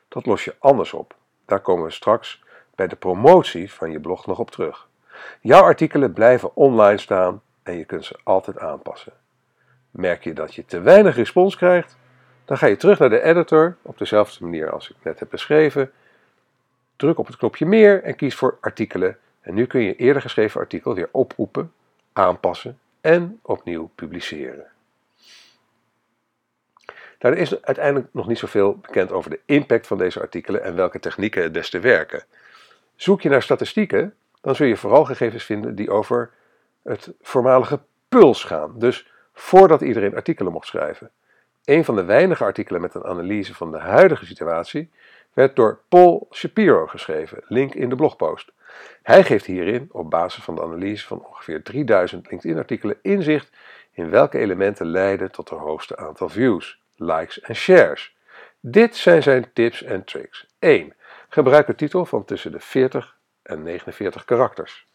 Dat 0.08 0.26
los 0.26 0.44
je 0.44 0.56
anders 0.60 0.94
op. 0.94 1.16
Daar 1.46 1.62
komen 1.62 1.86
we 1.86 1.92
straks 1.92 2.44
bij 2.76 2.88
de 2.88 2.96
promotie 2.96 3.74
van 3.74 3.92
je 3.92 4.00
blog 4.00 4.26
nog 4.26 4.40
op 4.40 4.52
terug. 4.52 4.88
Jouw 5.42 5.62
artikelen 5.62 6.14
blijven 6.14 6.56
online 6.56 6.98
staan 6.98 7.42
en 7.66 7.78
je 7.78 7.86
kunt 7.86 8.06
ze 8.06 8.20
altijd 8.24 8.60
aanpassen. 8.60 9.14
Merk 9.92 10.24
je 10.24 10.34
dat 10.34 10.56
je 10.56 10.66
te 10.66 10.80
weinig 10.80 11.16
respons 11.16 11.56
krijgt? 11.56 11.98
Dan 12.46 12.58
ga 12.58 12.66
je 12.66 12.76
terug 12.76 13.00
naar 13.00 13.10
de 13.10 13.22
editor 13.22 13.78
op 13.82 13.98
dezelfde 13.98 14.44
manier 14.44 14.72
als 14.72 14.90
ik 14.90 14.96
net 15.04 15.20
heb 15.20 15.30
beschreven 15.30 15.92
Druk 16.96 17.20
op 17.20 17.28
het 17.28 17.38
knopje 17.38 17.66
meer 17.66 18.04
en 18.04 18.16
kies 18.16 18.36
voor 18.36 18.58
artikelen. 18.62 19.18
En 19.42 19.54
nu 19.54 19.66
kun 19.66 19.82
je 19.82 19.96
eerder 19.96 20.22
geschreven 20.22 20.60
artikel 20.60 20.94
weer 20.94 21.10
oproepen, 21.12 21.74
aanpassen 22.14 22.80
en 23.02 23.40
opnieuw 23.42 23.92
publiceren. 23.96 24.66
Nou, 27.20 27.36
er 27.36 27.38
is 27.38 27.62
uiteindelijk 27.62 28.08
nog 28.12 28.28
niet 28.28 28.38
zoveel 28.38 28.78
bekend 28.78 29.12
over 29.12 29.30
de 29.30 29.40
impact 29.46 29.88
van 29.88 29.98
deze 29.98 30.20
artikelen 30.20 30.64
en 30.64 30.76
welke 30.76 31.00
technieken 31.00 31.44
het 31.44 31.52
beste 31.52 31.80
werken. 31.80 32.24
Zoek 32.96 33.22
je 33.22 33.30
naar 33.30 33.42
statistieken, 33.42 34.14
dan 34.42 34.56
zul 34.56 34.66
je 34.66 34.78
vooral 34.78 35.06
gegevens 35.06 35.44
vinden 35.44 35.76
die 35.76 35.92
over 35.92 36.32
het 36.86 37.14
voormalige 37.22 37.80
puls 38.10 38.44
gaan. 38.44 38.80
Dus 38.80 39.12
voordat 39.34 39.82
iedereen 39.82 40.16
artikelen 40.16 40.52
mocht 40.52 40.68
schrijven. 40.68 41.12
Een 41.66 41.86
van 41.86 41.96
de 41.96 42.04
weinige 42.04 42.44
artikelen 42.44 42.82
met 42.82 42.96
een 42.96 43.04
analyse 43.04 43.54
van 43.54 43.72
de 43.72 43.78
huidige 43.78 44.26
situatie 44.26 44.92
werd 45.34 45.56
door 45.56 45.80
Paul 45.90 46.28
Shapiro 46.32 46.88
geschreven, 46.88 47.44
link 47.48 47.74
in 47.74 47.90
de 47.90 47.96
blogpost. 47.96 48.52
Hij 49.02 49.24
geeft 49.24 49.46
hierin, 49.46 49.90
op 49.92 50.10
basis 50.10 50.44
van 50.44 50.56
de 50.56 50.62
analyse 50.62 51.08
van 51.08 51.26
ongeveer 51.26 51.64
3000 51.64 52.30
LinkedIn-artikelen, 52.30 52.98
inzicht 53.02 53.50
in 53.92 54.10
welke 54.10 54.38
elementen 54.38 54.86
leiden 54.86 55.32
tot 55.32 55.50
het 55.50 55.60
hoogste 55.60 55.98
aantal 55.98 56.30
views, 56.30 56.82
likes 56.96 57.40
en 57.40 57.56
shares. 57.56 58.16
Dit 58.60 58.96
zijn 58.96 59.24
zijn 59.24 59.54
tips 59.54 59.84
en 59.84 60.04
tricks. 60.04 60.48
1. 60.60 60.94
Gebruik 61.30 61.68
een 61.68 61.76
titel 61.76 62.06
van 62.06 62.26
tussen 62.26 62.52
de 62.52 62.60
40 62.60 63.18
en 63.42 63.64
49 63.64 64.26
karakters. 64.26 64.88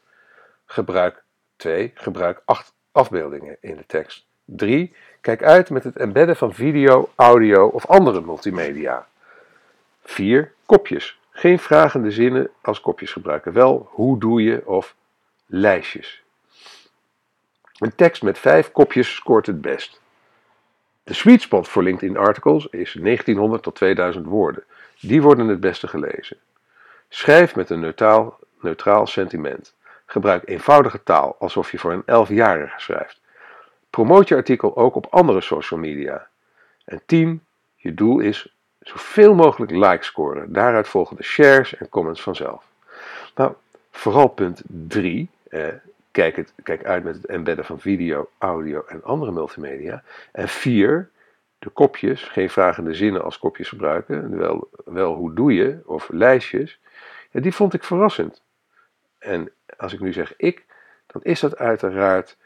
Gebruik 0.67 1.23
2. 1.61 1.91
Gebruik 1.95 2.43
8 2.45 2.73
afbeeldingen 2.93 3.57
in 3.61 3.77
de 3.77 3.87
tekst. 3.87 4.27
3. 4.45 4.95
Kijk 5.21 5.43
uit 5.43 5.71
met 5.71 5.85
het 5.85 5.97
embedden 5.97 6.37
van 6.37 6.55
video, 6.55 7.11
audio 7.15 7.67
of 7.67 7.87
andere 7.87 8.21
multimedia. 8.21 9.07
4. 10.05 10.53
Kopjes. 10.67 11.19
Geen 11.31 11.59
vragende 11.59 12.11
zinnen 12.11 12.51
als 12.61 12.81
kopjes 12.81 13.13
gebruiken. 13.13 13.53
Wel 13.53 13.89
hoe 13.91 14.19
doe 14.19 14.43
je 14.43 14.67
of 14.67 14.95
lijstjes. 15.47 16.23
Een 17.79 17.95
tekst 17.95 18.23
met 18.23 18.39
vijf 18.39 18.73
kopjes 18.73 19.15
scoort 19.15 19.47
het 19.47 19.61
best. 19.61 20.01
De 21.05 21.15
sweet 21.15 21.43
spot 21.43 21.69
voor 21.69 21.83
LinkedIn 21.83 22.17
articles 22.17 22.67
is 22.67 22.93
1900 22.93 23.63
tot 23.63 23.75
2000 23.75 24.27
woorden. 24.27 24.65
Die 25.01 25.23
worden 25.23 25.49
het 25.49 25.61
beste 25.61 25.89
gelezen. 25.89 26.37
Schrijf 27.09 27.55
met 27.55 27.71
een 27.71 27.81
neutraal, 27.81 28.39
neutraal 28.61 29.07
sentiment. 29.07 29.75
Gebruik 30.11 30.49
eenvoudige 30.49 31.03
taal, 31.03 31.37
alsof 31.39 31.71
je 31.71 31.79
voor 31.79 31.93
een 31.93 32.03
elfjarige 32.07 32.81
schrijft. 32.81 33.21
Promoot 33.91 34.29
je 34.29 34.35
artikel 34.35 34.77
ook 34.77 34.95
op 34.95 35.07
andere 35.11 35.41
social 35.41 35.81
media. 35.81 36.29
En 36.85 37.03
10. 37.07 37.45
Je 37.77 37.95
doel 37.95 38.19
is 38.19 38.55
zoveel 38.81 39.35
mogelijk 39.35 39.71
likes 39.71 40.07
scoren. 40.07 40.53
Daaruit 40.53 40.89
volgen 40.89 41.17
de 41.17 41.23
shares 41.23 41.77
en 41.77 41.89
comments 41.89 42.23
vanzelf. 42.23 42.65
Nou, 43.35 43.53
vooral 43.91 44.29
punt 44.29 44.63
3. 44.67 45.29
Eh, 45.49 45.67
kijk, 46.11 46.37
het, 46.37 46.53
kijk 46.63 46.85
uit 46.85 47.05
met 47.05 47.15
het 47.15 47.27
embedden 47.27 47.65
van 47.65 47.81
video, 47.81 48.29
audio 48.39 48.85
en 48.87 49.05
andere 49.05 49.33
multimedia. 49.33 50.03
En 50.33 50.49
4. 50.49 51.11
De 51.59 51.69
kopjes, 51.69 52.23
geen 52.23 52.51
vragende 52.51 52.95
zinnen 52.95 53.25
als 53.25 53.39
kopjes 53.39 53.69
gebruiken. 53.69 54.39
Wel, 54.39 54.69
wel 54.85 55.15
hoe 55.15 55.35
doe 55.35 55.55
je, 55.55 55.81
of 55.85 56.09
lijstjes. 56.09 56.79
Ja, 57.31 57.41
die 57.41 57.55
vond 57.55 57.75
ik 57.75 57.85
verrassend. 57.85 58.43
En 59.21 59.53
als 59.77 59.93
ik 59.93 60.01
nu 60.01 60.13
zeg 60.13 60.37
ik, 60.37 60.65
dan 61.07 61.23
is 61.23 61.41
dat 61.41 61.57
uiteraard 61.57 62.37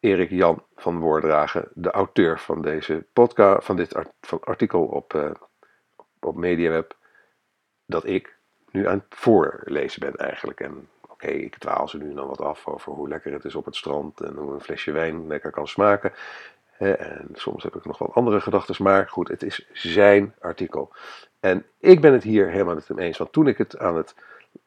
Erik 0.00 0.30
Jan 0.30 0.62
van 0.76 0.98
Woordragen, 0.98 1.68
de 1.74 1.90
auteur 1.90 2.38
van 2.38 2.62
deze 2.62 3.04
podcast, 3.12 3.66
van 3.66 3.76
dit 3.76 3.94
artikel 4.40 4.84
op, 4.84 5.14
uh, 5.14 5.30
op 6.20 6.36
MediaWeb, 6.36 6.96
dat 7.86 8.06
ik 8.06 8.36
nu 8.70 8.86
aan 8.86 9.04
het 9.08 9.18
voorlezen 9.18 10.00
ben 10.00 10.16
eigenlijk. 10.16 10.60
En 10.60 10.88
oké, 11.08 11.26
ik 11.26 11.58
dwaal 11.58 11.88
ze 11.88 11.98
nu 11.98 12.14
dan 12.14 12.28
wat 12.28 12.40
af 12.40 12.66
over 12.66 12.92
hoe 12.92 13.08
lekker 13.08 13.32
het 13.32 13.44
is 13.44 13.54
op 13.54 13.64
het 13.64 13.76
strand 13.76 14.20
en 14.20 14.34
hoe 14.34 14.52
een 14.52 14.60
flesje 14.60 14.92
wijn 14.92 15.26
lekker 15.26 15.50
kan 15.50 15.68
smaken. 15.68 16.12
En 16.78 17.28
soms 17.32 17.62
heb 17.62 17.74
ik 17.74 17.84
nog 17.84 17.98
wel 17.98 18.14
andere 18.14 18.40
gedachten, 18.40 18.82
maar 18.82 19.08
goed, 19.08 19.28
het 19.28 19.42
is 19.42 19.68
zijn 19.72 20.34
artikel. 20.38 20.92
En 21.40 21.66
ik 21.78 22.00
ben 22.00 22.12
het 22.12 22.22
hier 22.22 22.48
helemaal 22.48 22.74
met 22.74 22.88
hem 22.88 22.98
eens, 22.98 23.18
want 23.18 23.32
toen 23.32 23.48
ik 23.48 23.58
het 23.58 23.78
aan 23.78 23.96
het 23.96 24.14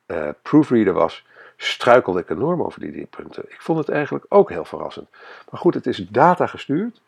uh, 0.07 0.29
proofreader 0.41 0.93
was, 0.93 1.25
struikelde 1.63 2.19
ik 2.19 2.29
enorm 2.29 2.61
over 2.61 2.79
die, 2.79 2.91
die 2.91 3.05
punten. 3.05 3.43
Ik 3.47 3.61
vond 3.61 3.77
het 3.77 3.89
eigenlijk 3.89 4.25
ook 4.29 4.49
heel 4.49 4.65
verrassend. 4.65 5.09
Maar 5.49 5.59
goed, 5.59 5.73
het 5.73 5.87
is 5.87 6.07
data 6.07 6.47
gestuurd. 6.47 7.01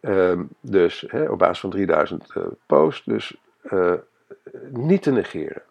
Um, 0.00 0.48
dus 0.60 1.06
op 1.28 1.38
basis 1.38 1.60
van 1.60 1.70
3000 1.70 2.34
uh, 2.36 2.44
posts. 2.66 3.04
Dus 3.04 3.36
uh, 3.62 3.92
niet 4.70 5.02
te 5.02 5.10
negeren. 5.10 5.62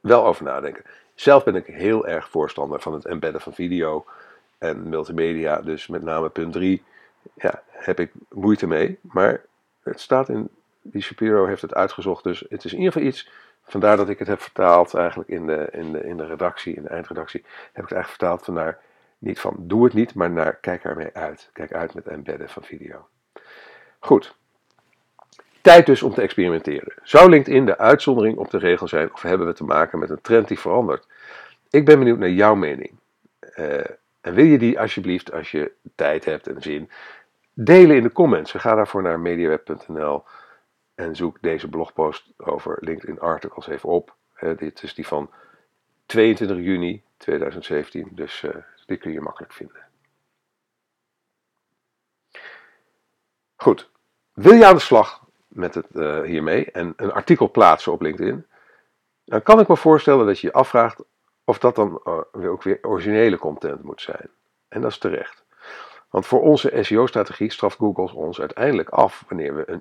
Wel 0.00 0.26
over 0.26 0.44
nadenken. 0.44 0.84
Zelf 1.14 1.44
ben 1.44 1.54
ik 1.54 1.66
heel 1.66 2.06
erg 2.06 2.28
voorstander 2.28 2.80
van 2.80 2.92
het 2.92 3.04
embedden 3.04 3.40
van 3.40 3.54
video 3.54 4.04
en 4.58 4.88
multimedia. 4.88 5.60
Dus 5.60 5.86
met 5.86 6.02
name 6.02 6.28
punt 6.28 6.52
3 6.52 6.82
ja, 7.34 7.62
heb 7.70 8.00
ik 8.00 8.12
moeite 8.28 8.66
mee. 8.66 8.98
Maar 9.00 9.44
het 9.82 10.00
staat 10.00 10.28
in, 10.28 10.48
die 10.82 11.02
Shapiro 11.02 11.46
heeft 11.46 11.62
het 11.62 11.74
uitgezocht. 11.74 12.24
Dus 12.24 12.44
het 12.48 12.64
is 12.64 12.72
in 12.72 12.78
ieder 12.78 12.92
geval 12.92 13.08
iets 13.08 13.30
Vandaar 13.62 13.96
dat 13.96 14.08
ik 14.08 14.18
het 14.18 14.28
heb 14.28 14.40
vertaald 14.40 14.94
eigenlijk 14.94 15.28
in 15.28 15.46
de, 15.46 15.68
in 15.72 15.92
de, 15.92 16.00
in 16.00 16.16
de 16.16 16.26
redactie, 16.26 16.74
in 16.74 16.82
de 16.82 16.88
eindredactie, 16.88 17.40
heb 17.40 17.84
ik 17.84 17.88
het 17.88 17.92
eigenlijk 17.92 18.08
vertaald 18.08 18.44
van 18.44 18.54
naar, 18.54 18.78
niet 19.18 19.40
van 19.40 19.56
doe 19.58 19.84
het 19.84 19.94
niet, 19.94 20.14
maar 20.14 20.30
naar 20.30 20.54
kijk 20.54 20.84
ermee 20.84 21.10
uit. 21.12 21.50
Kijk 21.52 21.72
uit 21.72 21.94
met 21.94 22.06
embedden 22.06 22.48
van 22.48 22.62
video. 22.62 23.06
Goed. 23.98 24.34
Tijd 25.60 25.86
dus 25.86 26.02
om 26.02 26.14
te 26.14 26.22
experimenteren. 26.22 26.94
Zou 27.02 27.30
LinkedIn 27.30 27.66
de 27.66 27.78
uitzondering 27.78 28.36
op 28.36 28.50
de 28.50 28.58
regel 28.58 28.88
zijn 28.88 29.12
of 29.12 29.22
hebben 29.22 29.46
we 29.46 29.52
te 29.52 29.64
maken 29.64 29.98
met 29.98 30.10
een 30.10 30.20
trend 30.20 30.48
die 30.48 30.58
verandert? 30.58 31.06
Ik 31.70 31.84
ben 31.84 31.98
benieuwd 31.98 32.18
naar 32.18 32.30
jouw 32.30 32.54
mening. 32.54 32.92
Uh, 33.56 33.80
en 34.20 34.34
wil 34.34 34.44
je 34.44 34.58
die 34.58 34.80
alsjeblieft, 34.80 35.32
als 35.32 35.50
je 35.50 35.72
tijd 35.94 36.24
hebt 36.24 36.46
en 36.46 36.62
zin, 36.62 36.90
delen 37.52 37.96
in 37.96 38.02
de 38.02 38.12
comments. 38.12 38.52
Ga 38.52 38.74
daarvoor 38.74 39.02
naar 39.02 39.20
mediaweb.nl 39.20 40.24
en 40.94 41.16
zoek 41.16 41.38
deze 41.40 41.68
blogpost 41.68 42.32
over 42.36 42.78
LinkedIn 42.80 43.20
articles 43.20 43.66
even 43.66 43.88
op. 43.88 44.14
dit 44.56 44.82
is 44.82 44.94
die 44.94 45.06
van 45.06 45.30
22 46.06 46.56
juni 46.56 47.02
2017, 47.16 48.08
dus 48.10 48.42
uh, 48.42 48.50
die 48.86 48.96
kun 48.96 49.12
je 49.12 49.20
makkelijk 49.20 49.52
vinden. 49.52 49.86
Goed, 53.56 53.90
wil 54.32 54.52
je 54.52 54.66
aan 54.66 54.74
de 54.74 54.80
slag 54.80 55.24
met 55.48 55.74
het 55.74 55.86
uh, 55.92 56.22
hiermee 56.22 56.70
en 56.70 56.92
een 56.96 57.12
artikel 57.12 57.50
plaatsen 57.50 57.92
op 57.92 58.00
LinkedIn? 58.00 58.46
Dan 59.24 59.42
kan 59.42 59.60
ik 59.60 59.68
me 59.68 59.76
voorstellen 59.76 60.26
dat 60.26 60.38
je 60.38 60.46
je 60.46 60.52
afvraagt 60.52 61.02
of 61.44 61.58
dat 61.58 61.74
dan 61.74 62.00
uh, 62.04 62.50
ook 62.50 62.62
weer 62.62 62.78
originele 62.82 63.38
content 63.38 63.82
moet 63.82 64.00
zijn. 64.00 64.30
En 64.68 64.80
dat 64.80 64.90
is 64.90 64.98
terecht. 64.98 65.41
Want 66.12 66.26
voor 66.26 66.40
onze 66.40 66.78
SEO-strategie 66.80 67.50
straft 67.50 67.76
Google 67.76 68.14
ons 68.14 68.40
uiteindelijk 68.40 68.88
af 68.88 69.24
wanneer 69.28 69.54
we 69.54 69.70
een 69.70 69.80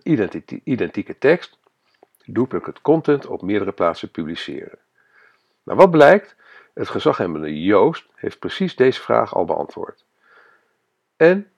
identieke 0.64 1.18
tekst, 1.18 1.60
duplicate 2.26 2.82
content, 2.82 3.26
op 3.26 3.42
meerdere 3.42 3.72
plaatsen 3.72 4.12
publiceren. 4.12 4.78
Nou, 5.64 5.78
wat 5.78 5.92
blijkt? 5.92 6.36
Het 6.74 6.90
gezaghebbende 6.90 7.64
Joost 7.64 8.06
heeft 8.16 8.40
precies 8.40 8.76
deze 8.76 9.02
vraag 9.02 9.36
al 9.36 9.46
beantwoord. 9.46 10.06
En 11.18 11.52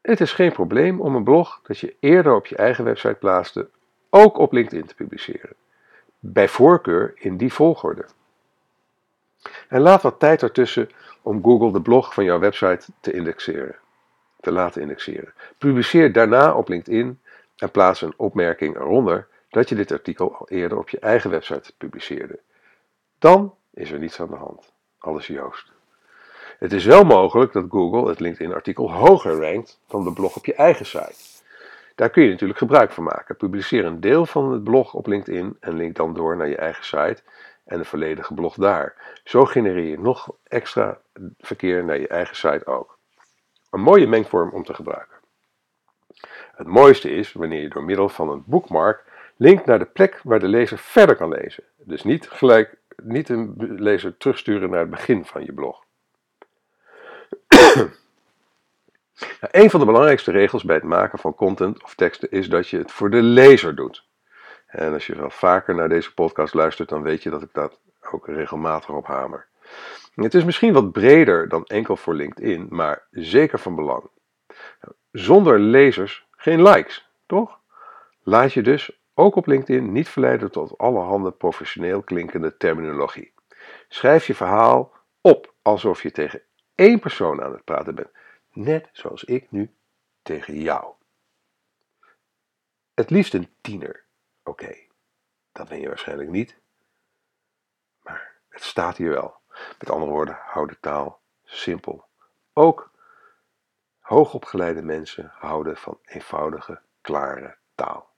het 0.00 0.20
is 0.20 0.32
geen 0.32 0.52
probleem 0.52 1.00
om 1.00 1.14
een 1.14 1.24
blog 1.24 1.60
dat 1.62 1.78
je 1.78 1.96
eerder 2.00 2.34
op 2.34 2.46
je 2.46 2.56
eigen 2.56 2.84
website 2.84 3.14
plaatste, 3.14 3.68
ook 4.10 4.38
op 4.38 4.52
LinkedIn 4.52 4.86
te 4.86 4.94
publiceren. 4.94 5.54
Bij 6.18 6.48
voorkeur 6.48 7.12
in 7.14 7.36
die 7.36 7.52
volgorde. 7.52 8.04
En 9.68 9.80
laat 9.80 10.02
wat 10.02 10.18
tijd 10.18 10.42
ertussen 10.42 10.90
om 11.22 11.42
Google 11.42 11.72
de 11.72 11.82
blog 11.82 12.14
van 12.14 12.24
jouw 12.24 12.38
website 12.38 12.86
te 13.00 13.12
indexeren 13.12 13.82
te 14.44 14.52
laten 14.52 14.80
indexeren. 14.82 15.34
Publiceer 15.58 16.12
daarna 16.12 16.54
op 16.54 16.68
LinkedIn 16.68 17.20
en 17.56 17.70
plaats 17.70 18.02
een 18.02 18.14
opmerking 18.16 18.76
eronder 18.76 19.26
dat 19.48 19.68
je 19.68 19.74
dit 19.74 19.92
artikel 19.92 20.36
al 20.36 20.48
eerder 20.48 20.78
op 20.78 20.88
je 20.88 20.98
eigen 20.98 21.30
website 21.30 21.72
publiceerde. 21.78 22.38
Dan 23.18 23.54
is 23.74 23.90
er 23.90 23.98
niets 23.98 24.20
aan 24.20 24.28
de 24.30 24.36
hand. 24.36 24.72
Alles 24.98 25.26
Joost. 25.26 25.72
Het 26.58 26.72
is 26.72 26.84
wel 26.84 27.04
mogelijk 27.04 27.52
dat 27.52 27.64
Google 27.68 28.08
het 28.08 28.20
LinkedIn-artikel 28.20 28.92
hoger 28.92 29.40
rankt 29.40 29.80
dan 29.86 30.04
de 30.04 30.12
blog 30.12 30.36
op 30.36 30.46
je 30.46 30.54
eigen 30.54 30.86
site. 30.86 31.14
Daar 31.94 32.10
kun 32.10 32.22
je 32.22 32.30
natuurlijk 32.30 32.58
gebruik 32.58 32.92
van 32.92 33.04
maken. 33.04 33.36
Publiceer 33.36 33.84
een 33.84 34.00
deel 34.00 34.26
van 34.26 34.52
het 34.52 34.64
blog 34.64 34.94
op 34.94 35.06
LinkedIn 35.06 35.56
en 35.60 35.76
link 35.76 35.96
dan 35.96 36.14
door 36.14 36.36
naar 36.36 36.48
je 36.48 36.56
eigen 36.56 36.84
site 36.84 37.22
en 37.64 37.78
de 37.78 37.84
volledige 37.84 38.34
blog 38.34 38.54
daar. 38.54 39.20
Zo 39.24 39.44
genereer 39.44 39.90
je 39.90 39.98
nog 39.98 40.28
extra 40.44 40.98
verkeer 41.38 41.84
naar 41.84 41.98
je 41.98 42.08
eigen 42.08 42.36
site 42.36 42.66
ook. 42.66 42.93
Een 43.74 43.80
mooie 43.80 44.06
mengvorm 44.06 44.50
om 44.50 44.64
te 44.64 44.74
gebruiken. 44.74 45.16
Het 46.54 46.66
mooiste 46.66 47.10
is 47.10 47.32
wanneer 47.32 47.60
je 47.60 47.68
door 47.68 47.84
middel 47.84 48.08
van 48.08 48.30
een 48.30 48.42
bookmark 48.46 49.04
linkt 49.36 49.66
naar 49.66 49.78
de 49.78 49.84
plek 49.84 50.20
waar 50.22 50.38
de 50.38 50.48
lezer 50.48 50.78
verder 50.78 51.16
kan 51.16 51.28
lezen. 51.28 51.64
Dus 51.76 52.02
niet 52.02 52.30
gelijk 52.30 52.76
niet 52.96 53.28
een 53.28 53.54
lezer 53.58 54.16
terugsturen 54.16 54.70
naar 54.70 54.80
het 54.80 54.90
begin 54.90 55.24
van 55.24 55.44
je 55.44 55.52
blog. 55.52 55.84
nou, 57.74 57.90
een 59.50 59.70
van 59.70 59.80
de 59.80 59.86
belangrijkste 59.86 60.30
regels 60.30 60.64
bij 60.64 60.76
het 60.76 60.84
maken 60.84 61.18
van 61.18 61.34
content 61.34 61.82
of 61.82 61.94
teksten 61.94 62.30
is 62.30 62.48
dat 62.48 62.68
je 62.68 62.78
het 62.78 62.92
voor 62.92 63.10
de 63.10 63.22
lezer 63.22 63.74
doet. 63.74 64.06
En 64.66 64.92
als 64.92 65.06
je 65.06 65.16
wel 65.16 65.30
vaker 65.30 65.74
naar 65.74 65.88
deze 65.88 66.14
podcast 66.14 66.54
luistert, 66.54 66.88
dan 66.88 67.02
weet 67.02 67.22
je 67.22 67.30
dat 67.30 67.42
ik 67.42 67.52
dat 67.52 67.80
ook 68.10 68.26
regelmatig 68.26 68.88
op 68.88 69.06
hamer. 69.06 69.46
Het 70.14 70.34
is 70.34 70.44
misschien 70.44 70.72
wat 70.72 70.92
breder 70.92 71.48
dan 71.48 71.64
enkel 71.64 71.96
voor 71.96 72.14
LinkedIn, 72.14 72.66
maar 72.70 73.06
zeker 73.10 73.58
van 73.58 73.74
belang. 73.74 74.10
Zonder 75.10 75.58
lezers 75.58 76.26
geen 76.30 76.62
likes. 76.62 77.08
toch? 77.26 77.60
Laat 78.22 78.52
je 78.52 78.62
dus 78.62 79.00
ook 79.14 79.36
op 79.36 79.46
LinkedIn 79.46 79.92
niet 79.92 80.08
verleiden 80.08 80.50
tot 80.50 80.78
allerhande 80.78 81.30
professioneel 81.30 82.02
klinkende 82.02 82.56
terminologie. 82.56 83.32
Schrijf 83.88 84.26
je 84.26 84.34
verhaal 84.34 84.92
op 85.20 85.54
alsof 85.62 86.02
je 86.02 86.10
tegen 86.10 86.42
één 86.74 86.98
persoon 86.98 87.42
aan 87.42 87.52
het 87.52 87.64
praten 87.64 87.94
bent, 87.94 88.10
net 88.52 88.88
zoals 88.92 89.24
ik 89.24 89.50
nu 89.50 89.74
tegen 90.22 90.60
jou. 90.60 90.92
Het 92.94 93.10
liefst 93.10 93.34
een 93.34 93.48
tiener. 93.60 94.04
Oké, 94.42 94.74
dat 95.52 95.68
ben 95.68 95.80
je 95.80 95.88
waarschijnlijk 95.88 96.30
niet. 96.30 96.58
Maar 98.02 98.32
het 98.48 98.62
staat 98.62 98.96
hier 98.96 99.10
wel. 99.10 99.42
Met 99.78 99.90
andere 99.90 100.10
woorden, 100.10 100.38
hou 100.40 100.66
de 100.66 100.76
taal 100.80 101.20
simpel. 101.44 102.04
Ook 102.52 102.90
hoogopgeleide 104.00 104.82
mensen 104.82 105.30
houden 105.34 105.76
van 105.76 105.98
eenvoudige, 106.04 106.80
klare 107.00 107.56
taal. 107.74 108.12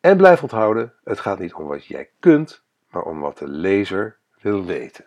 En 0.00 0.16
blijf 0.16 0.42
onthouden, 0.42 0.94
het 1.04 1.20
gaat 1.20 1.38
niet 1.38 1.54
om 1.54 1.66
wat 1.66 1.86
jij 1.86 2.10
kunt, 2.20 2.62
maar 2.88 3.02
om 3.02 3.20
wat 3.20 3.38
de 3.38 3.48
lezer 3.48 4.16
wil 4.40 4.64
weten. 4.64 5.06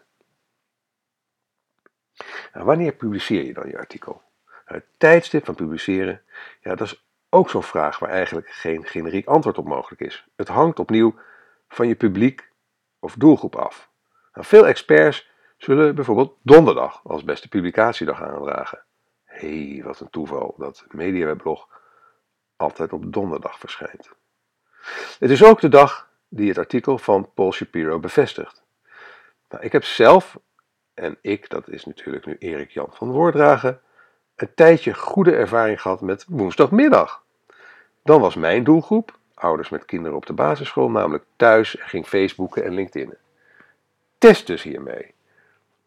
Nou, 2.53 2.65
wanneer 2.65 2.93
publiceer 2.93 3.45
je 3.45 3.53
dan 3.53 3.67
je 3.67 3.77
artikel? 3.77 4.21
Nou, 4.45 4.79
het 4.79 4.85
tijdstip 4.97 5.45
van 5.45 5.55
publiceren, 5.55 6.21
ja, 6.61 6.75
dat 6.75 6.87
is 6.87 7.05
ook 7.29 7.49
zo'n 7.49 7.63
vraag 7.63 7.99
waar 7.99 8.09
eigenlijk 8.09 8.49
geen 8.49 8.85
generiek 8.85 9.27
antwoord 9.27 9.57
op 9.57 9.67
mogelijk 9.67 10.01
is. 10.01 10.27
Het 10.35 10.47
hangt 10.47 10.79
opnieuw 10.79 11.15
van 11.67 11.87
je 11.87 11.95
publiek 11.95 12.49
of 12.99 13.15
doelgroep 13.15 13.55
af. 13.55 13.89
Nou, 14.33 14.47
veel 14.47 14.67
experts 14.67 15.29
zullen 15.65 15.95
bijvoorbeeld 15.95 16.37
donderdag 16.41 17.01
als 17.03 17.23
beste 17.23 17.47
publicatiedag 17.47 18.21
aandragen. 18.21 18.83
Hé, 19.23 19.71
hey, 19.73 19.83
wat 19.83 19.99
een 19.99 20.09
toeval 20.09 20.55
dat 20.57 20.85
MediaWebblog 20.91 21.67
altijd 22.55 22.93
op 22.93 23.13
donderdag 23.13 23.59
verschijnt. 23.59 24.09
Het 25.19 25.29
is 25.29 25.43
ook 25.43 25.61
de 25.61 25.69
dag 25.69 26.09
die 26.27 26.47
het 26.47 26.57
artikel 26.57 26.97
van 26.97 27.29
Paul 27.33 27.51
Shapiro 27.51 27.99
bevestigt. 27.99 28.63
Nou, 29.49 29.63
ik 29.63 29.71
heb 29.71 29.83
zelf, 29.83 30.37
en 30.93 31.17
ik, 31.21 31.49
dat 31.49 31.69
is 31.69 31.85
natuurlijk 31.85 32.25
nu 32.25 32.35
Erik 32.39 32.71
Jan 32.71 32.89
van 32.91 33.11
Woordragen, 33.11 33.81
een 34.35 34.53
tijdje 34.55 34.93
goede 34.93 35.35
ervaring 35.35 35.81
gehad 35.81 36.01
met 36.01 36.25
woensdagmiddag. 36.27 37.23
Dan 38.03 38.21
was 38.21 38.35
mijn 38.35 38.63
doelgroep, 38.63 39.17
ouders 39.33 39.69
met 39.69 39.85
kinderen 39.85 40.17
op 40.17 40.25
de 40.25 40.33
basisschool, 40.33 40.89
namelijk 40.89 41.25
thuis 41.35 41.77
en 41.77 41.87
ging 41.87 42.07
Facebooken 42.07 42.63
en 42.63 42.73
LinkedIn. 42.73 43.17
Test 44.17 44.47
dus 44.47 44.63
hiermee. 44.63 45.14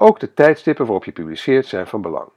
Ook 0.00 0.20
de 0.20 0.34
tijdstippen 0.34 0.84
waarop 0.84 1.04
je 1.04 1.12
publiceert 1.12 1.66
zijn 1.66 1.86
van 1.86 2.02
belang. 2.02 2.28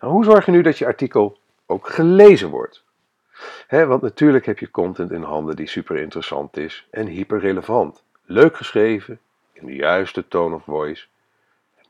Nou, 0.00 0.12
hoe 0.12 0.24
zorg 0.24 0.46
je 0.46 0.52
nu 0.52 0.62
dat 0.62 0.78
je 0.78 0.86
artikel 0.86 1.38
ook 1.66 1.88
gelezen 1.88 2.50
wordt? 2.50 2.84
want 3.68 4.02
natuurlijk 4.02 4.46
heb 4.46 4.58
je 4.58 4.70
content 4.70 5.10
in 5.10 5.22
handen 5.22 5.56
die 5.56 5.66
super 5.66 5.96
interessant 5.96 6.56
is 6.56 6.86
en 6.90 7.06
hyper 7.06 7.38
relevant. 7.38 8.04
Leuk 8.24 8.56
geschreven, 8.56 9.20
in 9.52 9.66
de 9.66 9.74
juiste 9.74 10.28
tone 10.28 10.54
of 10.54 10.64
voice. 10.64 11.06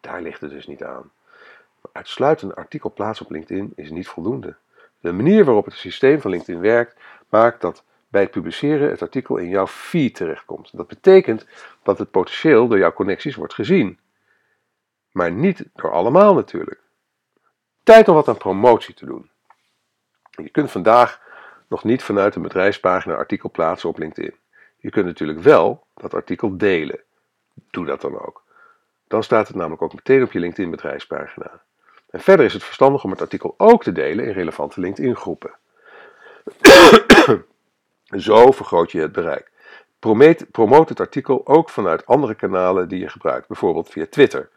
Daar 0.00 0.22
ligt 0.22 0.40
het 0.40 0.50
dus 0.50 0.66
niet 0.66 0.84
aan. 0.84 1.10
Maar 1.80 1.92
uitsluitend 1.92 2.50
een 2.50 2.56
artikel 2.56 2.92
plaatsen 2.92 3.24
op 3.24 3.32
LinkedIn 3.32 3.72
is 3.76 3.90
niet 3.90 4.08
voldoende. 4.08 4.56
De 5.00 5.12
manier 5.12 5.44
waarop 5.44 5.64
het 5.64 5.74
systeem 5.74 6.20
van 6.20 6.30
LinkedIn 6.30 6.60
werkt, 6.60 7.00
maakt 7.28 7.60
dat 7.60 7.84
bij 8.14 8.22
het 8.22 8.32
publiceren 8.32 8.90
het 8.90 9.02
artikel 9.02 9.36
in 9.36 9.48
jouw 9.48 9.66
feed 9.66 10.14
terechtkomt. 10.14 10.76
Dat 10.76 10.86
betekent 10.86 11.46
dat 11.82 11.98
het 11.98 12.10
potentieel 12.10 12.68
door 12.68 12.78
jouw 12.78 12.92
connecties 12.92 13.34
wordt 13.34 13.54
gezien. 13.54 13.98
Maar 15.10 15.32
niet 15.32 15.64
door 15.74 15.92
allemaal 15.92 16.34
natuurlijk. 16.34 16.80
Tijd 17.82 18.08
om 18.08 18.14
wat 18.14 18.28
aan 18.28 18.36
promotie 18.36 18.94
te 18.94 19.06
doen. 19.06 19.30
Je 20.30 20.48
kunt 20.48 20.70
vandaag 20.70 21.20
nog 21.68 21.84
niet 21.84 22.02
vanuit 22.02 22.34
een 22.34 22.42
bedrijfspagina 22.42 23.14
artikel 23.14 23.50
plaatsen 23.50 23.88
op 23.88 23.98
LinkedIn. 23.98 24.34
Je 24.76 24.90
kunt 24.90 25.06
natuurlijk 25.06 25.40
wel 25.40 25.86
dat 25.94 26.14
artikel 26.14 26.56
delen. 26.56 27.00
Doe 27.70 27.86
dat 27.86 28.00
dan 28.00 28.20
ook. 28.20 28.42
Dan 29.08 29.22
staat 29.22 29.46
het 29.48 29.56
namelijk 29.56 29.82
ook 29.82 29.94
meteen 29.94 30.22
op 30.22 30.32
je 30.32 30.38
LinkedIn 30.38 30.70
bedrijfspagina. 30.70 31.62
En 32.10 32.20
verder 32.20 32.46
is 32.46 32.52
het 32.52 32.64
verstandig 32.64 33.04
om 33.04 33.10
het 33.10 33.20
artikel 33.20 33.54
ook 33.56 33.82
te 33.82 33.92
delen 33.92 34.24
in 34.24 34.32
relevante 34.32 34.80
LinkedIn 34.80 35.16
groepen. 35.16 35.54
Zo 38.16 38.50
vergroot 38.50 38.92
je 38.92 39.00
het 39.00 39.12
bereik. 39.12 39.50
Promoot 40.50 40.88
het 40.88 41.00
artikel 41.00 41.46
ook 41.46 41.70
vanuit 41.70 42.06
andere 42.06 42.34
kanalen 42.34 42.88
die 42.88 42.98
je 42.98 43.08
gebruikt, 43.08 43.48
bijvoorbeeld 43.48 43.88
via 43.88 44.06
Twitter. 44.10 44.50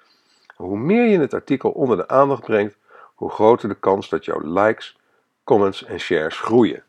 Hoe 0.56 0.78
meer 0.78 1.06
je 1.06 1.20
het 1.20 1.34
artikel 1.34 1.72
onder 1.72 1.98
de 1.98 2.08
aandacht 2.08 2.44
brengt, 2.44 2.78
hoe 3.16 3.30
groter 3.30 3.70
de 3.70 3.76
kans 3.76 4.10
dat 4.10 4.26
jouw 4.26 4.40
likes, 4.40 4.98
comments 5.44 5.84
en 5.84 6.00
shares 6.00 6.40
groeien. 6.40 6.84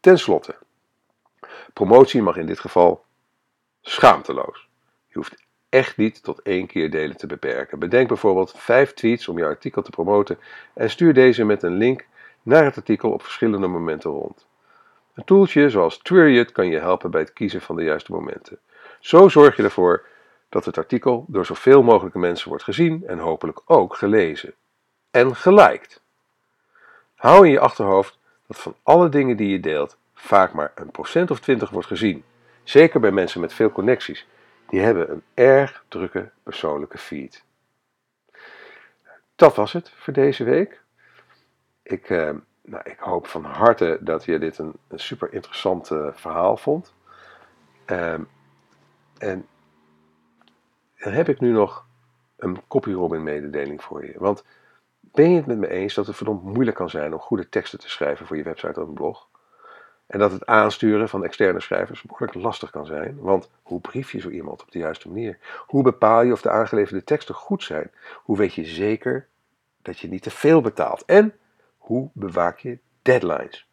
Ten 0.00 0.18
slotte, 0.18 0.56
promotie 1.72 2.22
mag 2.22 2.36
in 2.36 2.46
dit 2.46 2.60
geval 2.60 3.04
schaamteloos. 3.80 4.68
Je 5.08 5.14
hoeft 5.14 5.44
echt 5.68 5.96
niet 5.96 6.22
tot 6.22 6.42
één 6.42 6.66
keer 6.66 6.90
delen 6.90 7.16
te 7.16 7.26
beperken. 7.26 7.78
Bedenk 7.78 8.08
bijvoorbeeld 8.08 8.52
vijf 8.56 8.94
tweets 8.94 9.28
om 9.28 9.38
je 9.38 9.44
artikel 9.44 9.82
te 9.82 9.90
promoten 9.90 10.38
en 10.74 10.90
stuur 10.90 11.14
deze 11.14 11.44
met 11.44 11.62
een 11.62 11.76
link 11.76 12.06
naar 12.42 12.64
het 12.64 12.76
artikel 12.76 13.10
op 13.10 13.22
verschillende 13.22 13.66
momenten 13.66 14.10
rond. 14.10 14.48
Een 15.20 15.26
toeltje 15.26 15.70
zoals 15.70 15.98
Twiriot 15.98 16.52
kan 16.52 16.66
je 16.66 16.78
helpen 16.78 17.10
bij 17.10 17.20
het 17.20 17.32
kiezen 17.32 17.60
van 17.60 17.76
de 17.76 17.82
juiste 17.82 18.12
momenten. 18.12 18.58
Zo 19.00 19.28
zorg 19.28 19.56
je 19.56 19.62
ervoor 19.62 20.06
dat 20.48 20.64
het 20.64 20.78
artikel 20.78 21.24
door 21.28 21.46
zoveel 21.46 21.82
mogelijke 21.82 22.18
mensen 22.18 22.48
wordt 22.48 22.64
gezien 22.64 23.06
en 23.06 23.18
hopelijk 23.18 23.60
ook 23.64 23.96
gelezen. 23.96 24.54
En 25.10 25.36
geliked. 25.36 26.00
Hou 27.14 27.46
in 27.46 27.52
je 27.52 27.60
achterhoofd 27.60 28.18
dat 28.46 28.58
van 28.58 28.74
alle 28.82 29.08
dingen 29.08 29.36
die 29.36 29.48
je 29.48 29.60
deelt 29.60 29.96
vaak 30.14 30.52
maar 30.52 30.72
een 30.74 30.90
procent 30.90 31.30
of 31.30 31.40
twintig 31.40 31.70
wordt 31.70 31.88
gezien. 31.88 32.24
Zeker 32.62 33.00
bij 33.00 33.12
mensen 33.12 33.40
met 33.40 33.52
veel 33.52 33.70
connecties. 33.70 34.26
Die 34.68 34.80
hebben 34.80 35.10
een 35.10 35.22
erg 35.34 35.84
drukke 35.88 36.30
persoonlijke 36.42 36.98
feed. 36.98 37.44
Dat 39.36 39.56
was 39.56 39.72
het 39.72 39.92
voor 39.96 40.12
deze 40.12 40.44
week. 40.44 40.80
Ik, 41.82 42.10
eh, 42.10 42.30
nou, 42.70 42.82
ik 42.84 42.98
hoop 42.98 43.26
van 43.26 43.44
harte 43.44 43.98
dat 44.00 44.24
je 44.24 44.38
dit 44.38 44.58
een, 44.58 44.74
super 44.94 45.32
interessant 45.32 45.90
uh, 45.90 46.06
verhaal 46.12 46.56
vond. 46.56 46.94
Um, 47.86 48.28
en 49.18 49.46
dan 50.98 51.12
heb 51.12 51.28
ik 51.28 51.40
nu 51.40 51.52
nog 51.52 51.86
een 52.36 52.66
copy 52.68 52.92
Robin 52.92 53.22
mededeling 53.22 53.82
voor 53.82 54.06
je. 54.06 54.14
Want 54.16 54.44
ben 55.00 55.30
je 55.30 55.36
het 55.36 55.46
met 55.46 55.58
me 55.58 55.68
eens 55.68 55.94
dat 55.94 56.06
het 56.06 56.16
verdomd 56.16 56.42
moeilijk 56.42 56.76
kan 56.76 56.90
zijn 56.90 57.12
om 57.12 57.18
goede 57.18 57.48
teksten 57.48 57.78
te 57.78 57.90
schrijven 57.90 58.26
voor 58.26 58.36
je 58.36 58.42
website 58.42 58.80
of 58.80 58.88
een 58.88 58.94
blog? 58.94 59.28
En 60.06 60.18
dat 60.18 60.32
het 60.32 60.46
aansturen 60.46 61.08
van 61.08 61.24
externe 61.24 61.60
schrijvers 61.60 62.02
behoorlijk 62.02 62.34
lastig 62.34 62.70
kan 62.70 62.86
zijn. 62.86 63.18
Want 63.20 63.50
hoe 63.62 63.80
brief 63.80 64.12
je 64.12 64.20
zo 64.20 64.28
iemand 64.28 64.62
op 64.62 64.70
de 64.72 64.78
juiste 64.78 65.08
manier? 65.08 65.38
Hoe 65.66 65.82
bepaal 65.82 66.22
je 66.22 66.32
of 66.32 66.42
de 66.42 66.50
aangeleverde 66.50 67.04
teksten 67.04 67.34
goed 67.34 67.62
zijn? 67.62 67.90
Hoe 68.22 68.36
weet 68.36 68.54
je 68.54 68.64
zeker 68.64 69.26
dat 69.82 69.98
je 69.98 70.08
niet 70.08 70.22
te 70.22 70.30
veel 70.30 70.60
betaalt? 70.60 71.04
En 71.04 71.34
hoe 71.90 72.10
bewaak 72.12 72.58
je 72.58 72.78
deadlines? 73.02 73.66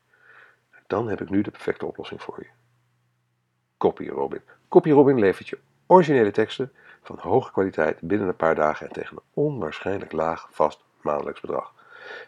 Dan 0.88 1.10
heb 1.10 1.21
ik 1.21 1.30
nu 1.30 1.41
de 1.41 1.51
perfecte 1.51 1.86
oplossing 1.86 2.21
voor 2.21 2.38
je. 2.39 2.47
CopyRobin. 3.77 4.41
CopyRobin 4.67 5.19
levert 5.19 5.47
je 5.47 5.58
originele 5.88 6.32
teksten 6.32 6.71
van 7.03 7.17
hoge 7.19 7.51
kwaliteit 7.51 8.01
binnen 8.01 8.27
een 8.27 8.36
paar 8.36 8.56
dagen 8.56 8.88
en 8.88 8.93
tegen 8.93 9.17
een 9.17 9.23
onwaarschijnlijk 9.34 10.12
laag 10.12 10.47
vast 10.51 10.84
maandelijks 11.01 11.41
bedrag. 11.41 11.73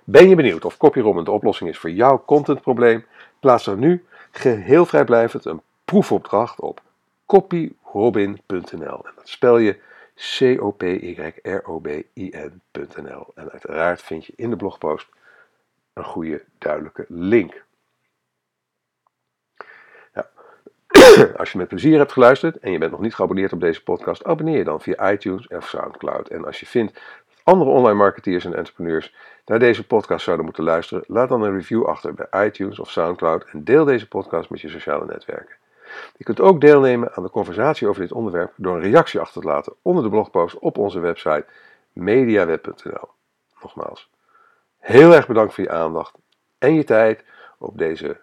Ben 0.04 0.30
je 0.30 0.36
benieuwd 0.36 0.66
of 0.66 0.78
CopyRobin 0.78 1.24
de 1.24 1.32
oplossing 1.32 1.70
is 1.70 1.78
voor 1.78 1.92
jouw 1.92 2.24
contentprobleem? 2.26 3.06
Plaats 3.40 3.66
dan 3.66 3.80
nu 3.80 4.06
geheel 4.32 4.86
vrijblijvend 4.86 5.46
een 5.46 5.62
proefopdracht 5.86 6.60
op 6.60 6.82
copyrobin.nl. 7.26 9.06
En 9.06 9.12
dat 9.16 9.30
spel 9.30 9.58
je 9.58 9.80
C-O-P-Y-R-O-B-I-N.nl. 10.16 11.28
En 13.36 13.52
uiteraard 13.52 14.02
vind 14.02 14.26
je 14.26 14.34
in 14.36 14.50
de 14.50 14.56
blogpost 14.56 15.08
een 16.00 16.06
goede, 16.06 16.44
duidelijke 16.58 17.06
link. 17.08 17.64
als 21.38 21.52
je 21.52 21.58
met 21.58 21.68
plezier 21.68 21.98
hebt 21.98 22.12
geluisterd 22.12 22.60
en 22.60 22.72
je 22.72 22.78
bent 22.78 22.92
nog 22.92 23.00
niet 23.00 23.16
geabonneerd 23.16 23.54
op 23.54 23.60
deze 23.60 23.84
podcast, 23.84 24.24
abonneer 24.24 24.58
je 24.58 24.64
dan 24.64 24.82
via 24.82 25.12
iTunes 25.12 25.48
of 25.48 25.68
SoundCloud. 25.68 26.28
En 26.28 26.46
als 26.46 26.60
je 26.60 26.66
vindt 26.66 26.94
dat 26.94 27.40
andere 27.44 27.70
online 27.70 27.98
marketeers 27.98 28.46
en 28.46 28.56
entrepreneurs 28.56 29.16
naar 29.46 29.60
deze 29.60 29.88
podcast 29.88 30.24
zouden 30.24 30.46
moeten 30.46 30.64
luisteren, 30.64 31.04
laat 31.08 31.30
dan 31.30 31.42
een 31.42 31.54
review 31.54 31.86
achter 31.86 32.14
bij 32.14 32.46
iTunes 32.46 32.80
of 32.80 32.92
SoundCloud 32.92 33.46
en 33.52 33.64
deel 33.64 33.86
deze 33.86 34.08
podcast 34.08 34.50
met 34.50 34.62
je 34.62 34.70
sociale 34.70 35.06
netwerken. 35.06 35.56
Je 36.18 36.24
kunt 36.24 36.40
ook 36.40 36.62
deelnemen 36.62 37.16
aan 37.16 37.24
de 37.24 37.30
conversatie 37.30 37.88
over 37.88 38.02
dit 38.02 38.12
onderwerp 38.12 38.54
door 38.56 38.76
een 38.76 38.92
reactie 38.92 39.20
achter 39.20 39.42
te 39.42 39.48
laten 39.48 39.74
onder 39.82 40.04
de 40.04 40.10
blogpost 40.10 40.60
op 40.60 40.78
onze 40.78 41.00
website 41.00 41.46
mediaweb.nl. 41.94 43.10
Nogmaals, 43.62 44.10
heel 44.80 45.14
erg 45.14 45.28
bedankt 45.28 45.54
voor 45.54 45.64
je 45.64 45.70
aandacht 45.70 46.18
en 46.58 46.74
je 46.74 46.84
tijd 46.84 47.24
op 47.58 47.78
deze, 47.78 48.20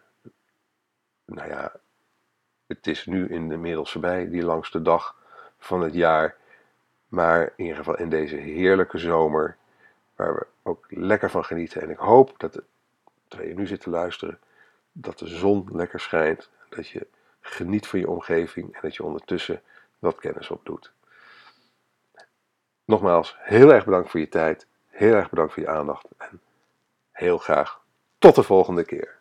nou 1.25 1.49
ja, 1.49 1.73
het 2.67 2.87
is 2.87 3.07
nu 3.07 3.29
inmiddels 3.29 3.93
voorbij, 3.93 4.31
die 4.31 4.45
langste 4.45 4.83
dag 4.83 5.17
van 5.59 5.81
het 5.81 5.95
jaar. 5.95 6.37
Maar 7.09 7.43
in 7.43 7.65
ieder 7.65 7.77
geval 7.77 7.97
in 7.99 8.09
deze 8.09 8.37
heerlijke 8.37 8.99
zomer, 8.99 9.57
waar 10.17 10.35
we 10.35 10.47
ook 10.63 10.87
lekker 10.89 11.31
van 11.31 11.45
genieten. 11.45 11.83
En 11.83 11.91
ik 11.91 11.99
hoop 11.99 12.35
dat 12.37 12.53
de 12.53 12.65
terwijl 13.29 13.51
je 13.51 13.57
nu 13.57 13.67
zit 13.67 13.81
te 13.81 13.91
luisteren, 13.91 14.39
dat 14.93 15.19
de 15.19 15.27
zon 15.27 15.69
lekker 15.73 16.01
schijnt, 16.01 16.51
dat 16.69 16.89
je 16.89 17.07
geniet 17.41 17.87
van 17.87 17.99
je 17.99 18.09
omgeving 18.09 18.75
en 18.75 18.81
dat 18.83 18.97
je 18.97 19.03
ondertussen 19.03 19.63
wat 19.99 20.19
kennis 20.19 20.51
opdoet. 20.51 20.93
Nogmaals, 22.85 23.37
heel 23.39 23.73
erg 23.73 23.85
bedankt 23.85 24.11
voor 24.11 24.21
je 24.21 24.29
tijd, 24.29 24.67
heel 24.87 25.15
erg 25.15 25.31
bedankt 25.31 25.53
voor 25.53 25.63
je 25.63 25.69
aandacht 25.69 26.09
en 26.17 26.41
heel 27.17 27.39
graag 27.39 27.81
tot 28.19 28.35
de 28.35 28.43
volgende 28.43 28.85
keer. 28.85 29.16